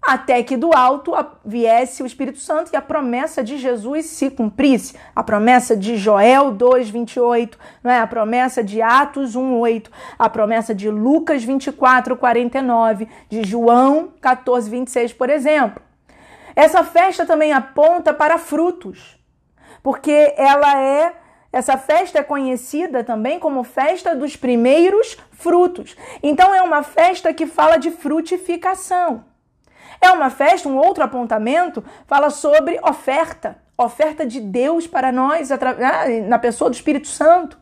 [0.00, 1.12] até que do alto
[1.44, 4.94] viesse o Espírito Santo e a promessa de Jesus se cumprisse.
[5.16, 7.98] A promessa de Joel 2:28, não é?
[7.98, 15.82] A promessa de Atos 1:8, a promessa de Lucas 24:49, de João 14:26, por exemplo.
[16.54, 19.18] Essa festa também aponta para frutos,
[19.82, 21.14] porque ela é
[21.52, 25.96] essa festa é conhecida também como festa dos primeiros frutos.
[26.22, 29.24] Então é uma festa que fala de frutificação.
[30.00, 36.20] É uma festa, um outro apontamento, fala sobre oferta, oferta de Deus para nós né,
[36.28, 37.58] na pessoa do Espírito Santo.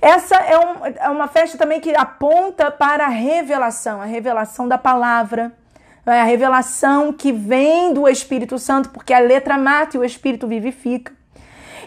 [0.00, 4.78] Essa é, um, é uma festa também que aponta para a revelação, a revelação da
[4.78, 5.52] palavra,
[6.06, 10.46] é a revelação que vem do Espírito Santo, porque a letra mata e o Espírito
[10.46, 11.12] vivifica.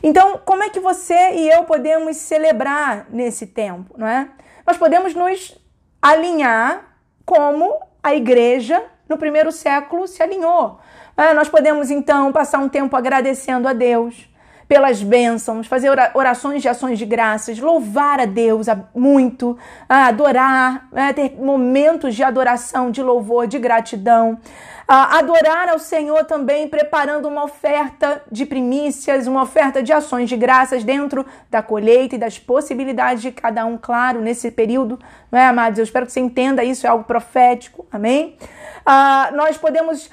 [0.07, 4.29] Então, como é que você e eu podemos celebrar nesse tempo, não é?
[4.63, 5.59] Nós podemos nos
[5.99, 6.95] alinhar
[7.25, 10.79] como a igreja no primeiro século se alinhou.
[11.17, 14.29] É, nós podemos então passar um tempo agradecendo a Deus
[14.67, 19.57] pelas bênçãos, fazer orações de ações de graças, louvar a Deus muito,
[19.87, 24.39] adorar, é, ter momentos de adoração, de louvor, de gratidão
[24.87, 30.83] adorar ao Senhor também preparando uma oferta de primícias, uma oferta de ações de graças
[30.83, 34.99] dentro da colheita e das possibilidades de cada um, claro, nesse período,
[35.31, 35.79] não é, amados?
[35.79, 38.37] Eu espero que você entenda isso, é algo profético, amém?
[38.85, 40.09] Ah, nós podemos,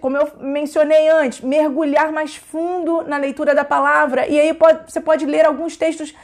[0.00, 5.00] como eu mencionei antes, mergulhar mais fundo na leitura da palavra, e aí pode, você
[5.00, 6.14] pode ler alguns textos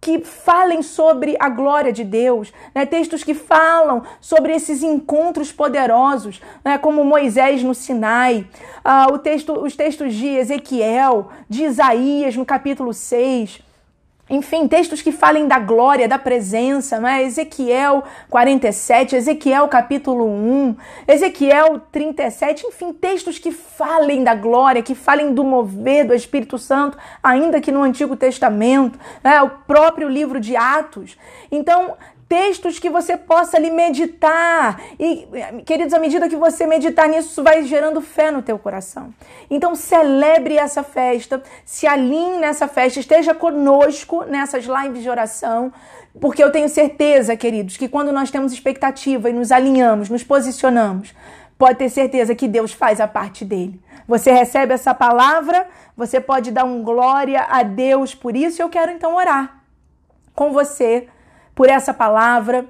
[0.00, 2.86] que falem sobre a glória de Deus, né?
[2.86, 6.78] textos que falam sobre esses encontros poderosos, né?
[6.78, 8.46] como Moisés no Sinai,
[8.84, 13.60] uh, o texto, os textos de Ezequiel, de Isaías no capítulo 6,
[14.28, 17.22] enfim, textos que falem da glória, da presença, não é?
[17.22, 25.32] Ezequiel 47, Ezequiel capítulo 1, Ezequiel 37, enfim, textos que falem da glória, que falem
[25.32, 29.40] do mover do Espírito Santo, ainda que no Antigo Testamento, né?
[29.42, 31.16] o próprio livro de Atos.
[31.50, 31.96] Então,
[32.28, 34.80] textos que você possa ali meditar.
[34.98, 35.26] E,
[35.64, 39.12] queridos, à medida que você meditar nisso, isso vai gerando fé no teu coração.
[39.50, 45.72] Então, celebre essa festa, se alinhe nessa festa, esteja conosco nessas lives de oração,
[46.20, 51.14] porque eu tenho certeza, queridos, que quando nós temos expectativa e nos alinhamos, nos posicionamos,
[51.58, 53.80] pode ter certeza que Deus faz a parte dele.
[54.08, 55.66] Você recebe essa palavra,
[55.96, 58.62] você pode dar um glória a Deus por isso.
[58.62, 59.62] Eu quero então orar
[60.34, 61.08] com você
[61.56, 62.66] por essa palavra.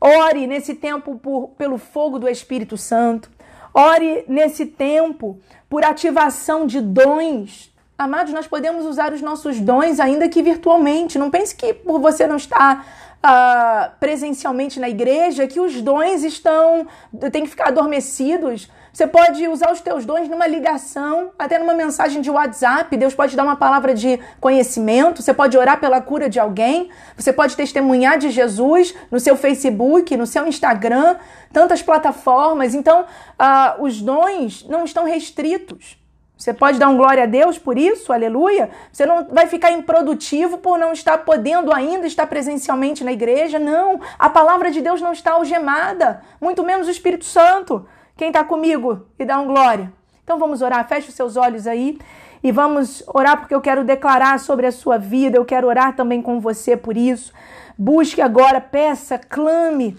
[0.00, 3.28] Ore nesse tempo por, pelo fogo do Espírito Santo.
[3.74, 7.74] Ore nesse tempo por ativação de dons.
[7.98, 11.18] Amados, nós podemos usar os nossos dons ainda que virtualmente.
[11.18, 12.86] Não pense que por você não estar
[13.24, 16.86] uh, presencialmente na igreja, que os dons estão.
[17.32, 18.70] têm que ficar adormecidos.
[18.92, 22.96] Você pode usar os teus dons numa ligação, até numa mensagem de WhatsApp.
[22.96, 25.22] Deus pode dar uma palavra de conhecimento.
[25.22, 26.90] Você pode orar pela cura de alguém.
[27.16, 31.16] Você pode testemunhar de Jesus no seu Facebook, no seu Instagram,
[31.52, 32.74] tantas plataformas.
[32.74, 36.00] Então, uh, os dons não estão restritos.
[36.40, 38.70] Você pode dar um glória a Deus por isso, aleluia.
[38.90, 43.58] Você não vai ficar improdutivo por não estar podendo ainda estar presencialmente na igreja.
[43.58, 47.86] Não, a palavra de Deus não está algemada, muito menos o Espírito Santo.
[48.20, 49.90] Quem está comigo e dá um glória?
[50.22, 51.98] Então vamos orar, feche os seus olhos aí
[52.42, 56.20] e vamos orar porque eu quero declarar sobre a sua vida, eu quero orar também
[56.20, 57.32] com você por isso.
[57.78, 59.96] Busque agora, peça, clame,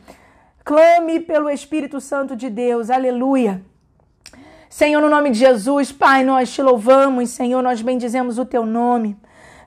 [0.64, 3.60] clame pelo Espírito Santo de Deus, aleluia.
[4.70, 9.18] Senhor, no nome de Jesus, Pai, nós te louvamos, Senhor, nós bendizemos o teu nome.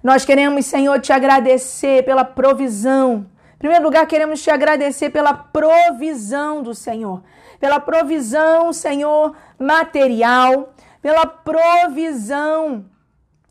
[0.01, 3.27] Nós queremos, Senhor, te agradecer pela provisão.
[3.65, 7.23] Primeiro lugar, queremos te agradecer pela provisão do Senhor.
[7.59, 12.85] Pela provisão, Senhor, material, pela provisão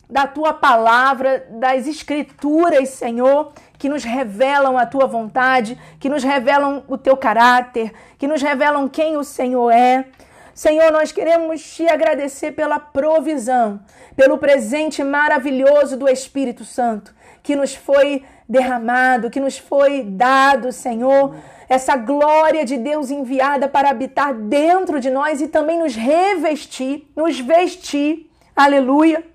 [0.07, 6.83] da tua palavra, das escrituras, Senhor, que nos revelam a tua vontade, que nos revelam
[6.87, 10.05] o teu caráter, que nos revelam quem o Senhor é.
[10.53, 13.79] Senhor, nós queremos te agradecer pela provisão,
[14.15, 21.35] pelo presente maravilhoso do Espírito Santo que nos foi derramado, que nos foi dado, Senhor.
[21.69, 27.39] Essa glória de Deus enviada para habitar dentro de nós e também nos revestir, nos
[27.39, 28.29] vestir.
[28.55, 29.25] Aleluia.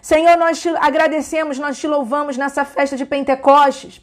[0.00, 4.00] Senhor, nós te agradecemos, nós te louvamos nessa festa de Pentecostes,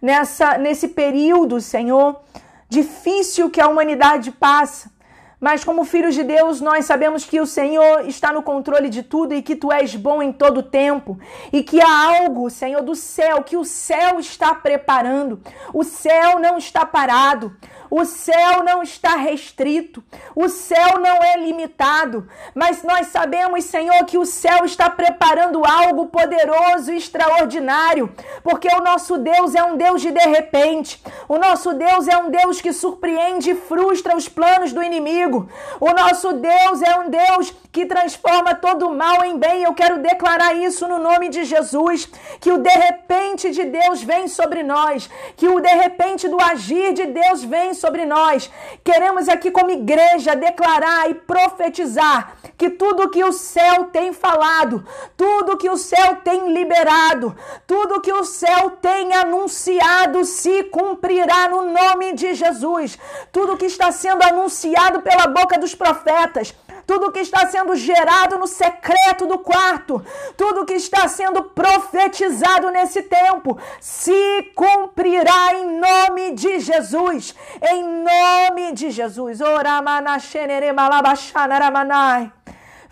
[0.00, 2.20] nessa, nesse período, Senhor,
[2.68, 4.93] difícil que a humanidade passa.
[5.40, 9.34] Mas como filhos de Deus, nós sabemos que o Senhor está no controle de tudo
[9.34, 11.18] e que tu és bom em todo tempo
[11.52, 15.40] e que há algo, Senhor, do céu que o céu está preparando.
[15.72, 17.54] O céu não está parado.
[17.96, 20.02] O céu não está restrito,
[20.34, 26.08] o céu não é limitado, mas nós sabemos, Senhor, que o céu está preparando algo
[26.08, 31.72] poderoso e extraordinário, porque o nosso Deus é um Deus de de repente, o nosso
[31.72, 36.82] Deus é um Deus que surpreende e frustra os planos do inimigo, o nosso Deus
[36.82, 39.64] é um Deus que transforma todo mal em bem.
[39.64, 42.08] Eu quero declarar isso no nome de Jesus,
[42.40, 46.92] que o de repente de Deus vem sobre nós, que o de repente do agir
[46.92, 48.48] de Deus vem sobre nós.
[48.84, 55.56] Queremos aqui, como igreja, declarar e profetizar que tudo que o céu tem falado, tudo
[55.56, 62.12] que o céu tem liberado, tudo que o céu tem anunciado se cumprirá no nome
[62.12, 62.96] de Jesus.
[63.32, 66.54] Tudo que está sendo anunciado pela boca dos profetas
[66.86, 70.04] tudo que está sendo gerado no secreto do quarto,
[70.36, 77.34] tudo que está sendo profetizado nesse tempo, se cumprirá em nome de Jesus.
[77.62, 79.40] Em nome de Jesus.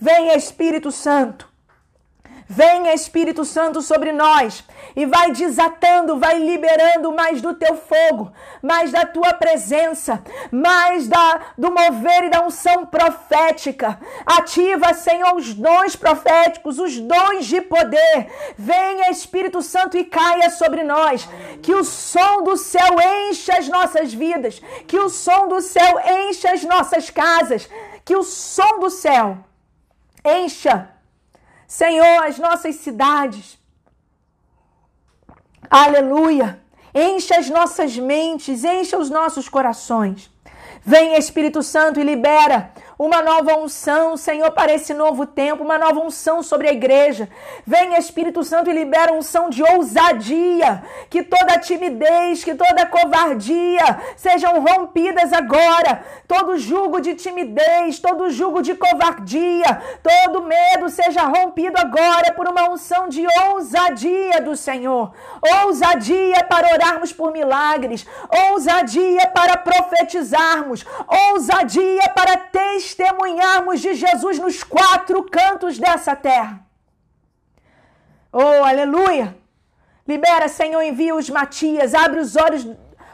[0.01, 1.52] Vem Espírito Santo.
[2.49, 4.65] Venha Espírito Santo sobre nós
[4.95, 8.33] e vai desatando, vai liberando mais do teu fogo,
[8.63, 13.99] mais da tua presença, mais da, do mover e da unção profética.
[14.27, 18.31] Ativa, Senhor, os dons proféticos, os dons de poder.
[18.57, 21.29] Venha Espírito Santo e caia sobre nós.
[21.63, 22.97] Que o som do céu
[23.29, 27.69] encha as nossas vidas, que o som do céu encha as nossas casas,
[28.05, 29.39] que o som do céu
[30.25, 30.89] encha
[31.73, 33.59] Senhor, as nossas cidades.
[35.71, 36.61] Aleluia.
[36.95, 40.31] Encha as nossas mentes, encha os nossos corações.
[40.85, 42.75] Vem Espírito Santo e libera
[43.05, 47.29] uma nova unção, Senhor, para esse novo tempo, uma nova unção sobre a igreja.
[47.67, 54.61] Vem Espírito Santo e libera unção de ousadia, que toda timidez, que toda covardia sejam
[54.61, 56.05] rompidas agora.
[56.29, 62.71] Todo jugo de timidez, todo jugo de covardia, todo medo seja rompido agora por uma
[62.71, 65.13] unção de ousadia do Senhor.
[65.65, 68.07] Ousadia para orarmos por milagres,
[68.51, 70.85] ousadia para profetizarmos,
[71.31, 76.65] ousadia para testemunhar testemunharmos de Jesus nos quatro cantos dessa terra.
[78.33, 79.37] Oh, aleluia!
[80.07, 82.67] Libera, Senhor, envia os Matias, abre os olhos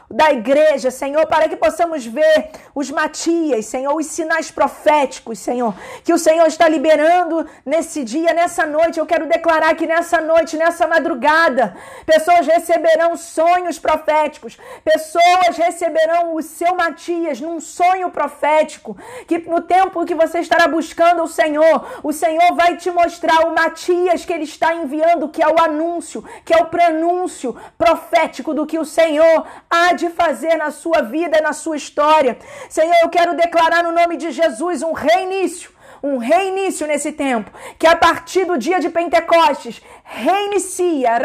[0.09, 6.11] da igreja, Senhor, para que possamos ver os Matias, Senhor, os sinais proféticos, Senhor, que
[6.11, 8.99] o Senhor está liberando nesse dia, nessa noite.
[8.99, 16.41] Eu quero declarar que nessa noite, nessa madrugada, pessoas receberão sonhos proféticos, pessoas receberão o
[16.41, 18.97] seu Matias num sonho profético,
[19.27, 23.53] que no tempo que você estará buscando o Senhor, o Senhor vai te mostrar o
[23.53, 28.65] Matias que ele está enviando, que é o anúncio, que é o prenúncio profético do
[28.65, 32.37] que o Senhor há de fazer na sua vida, na sua história.
[32.69, 35.71] Senhor, eu quero declarar no nome de Jesus um reinício
[36.01, 41.19] um reinício nesse tempo, que a partir do dia de Pentecostes reinicia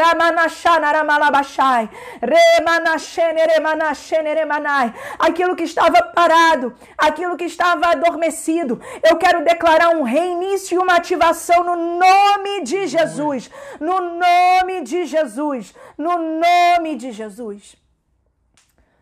[5.17, 8.81] aquilo que estava parado, aquilo que estava adormecido.
[9.03, 13.49] Eu quero declarar um reinício e uma ativação no nome de Jesus,
[13.79, 17.84] no nome de Jesus, no nome de Jesus.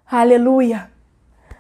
[0.10, 0.92] Aleluia.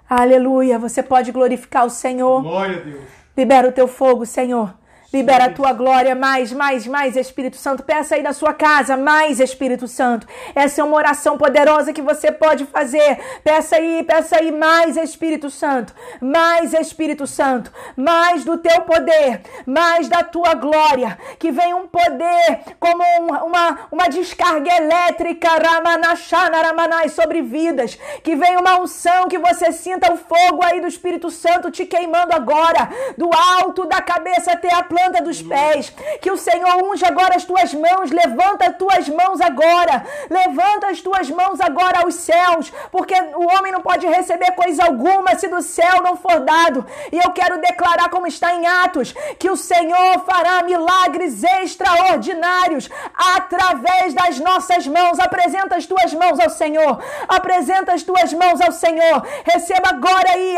[0.09, 0.77] Aleluia.
[0.77, 2.41] Você pode glorificar o Senhor.
[2.41, 3.03] Glória a Deus.
[3.35, 4.73] Libera o teu fogo, Senhor.
[5.13, 7.83] Libera a tua glória, mais, mais, mais, Espírito Santo.
[7.83, 10.25] Peça aí na sua casa, mais, Espírito Santo.
[10.55, 13.19] Essa é uma oração poderosa que você pode fazer.
[13.43, 15.93] Peça aí, peça aí, mais, Espírito Santo.
[16.19, 17.71] Mais, Espírito Santo.
[17.95, 21.15] Mais do teu poder, mais da tua glória.
[21.37, 23.03] Que venha um poder como
[23.45, 27.99] uma, uma descarga elétrica, Ramanashana, Ramanai, sobre vidas.
[28.23, 32.33] Que venha uma unção, que você sinta o fogo aí do Espírito Santo te queimando
[32.33, 32.89] agora.
[33.15, 35.91] Do alto da cabeça até a planta planta dos pés.
[36.21, 38.11] Que o Senhor unja agora as tuas mãos.
[38.11, 40.05] Levanta as tuas mãos agora.
[40.29, 42.71] Levanta as tuas mãos agora aos céus.
[42.91, 46.85] Porque o homem não pode receber coisa alguma se do céu não for dado.
[47.11, 54.13] E eu quero declarar, como está em Atos, que o Senhor fará milagres extraordinários através
[54.13, 55.19] das nossas mãos.
[55.19, 57.03] Apresenta as tuas mãos ao Senhor.
[57.27, 59.25] Apresenta as tuas mãos ao Senhor.
[59.43, 60.55] Receba agora aí,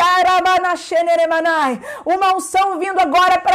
[2.06, 3.54] uma unção vindo agora para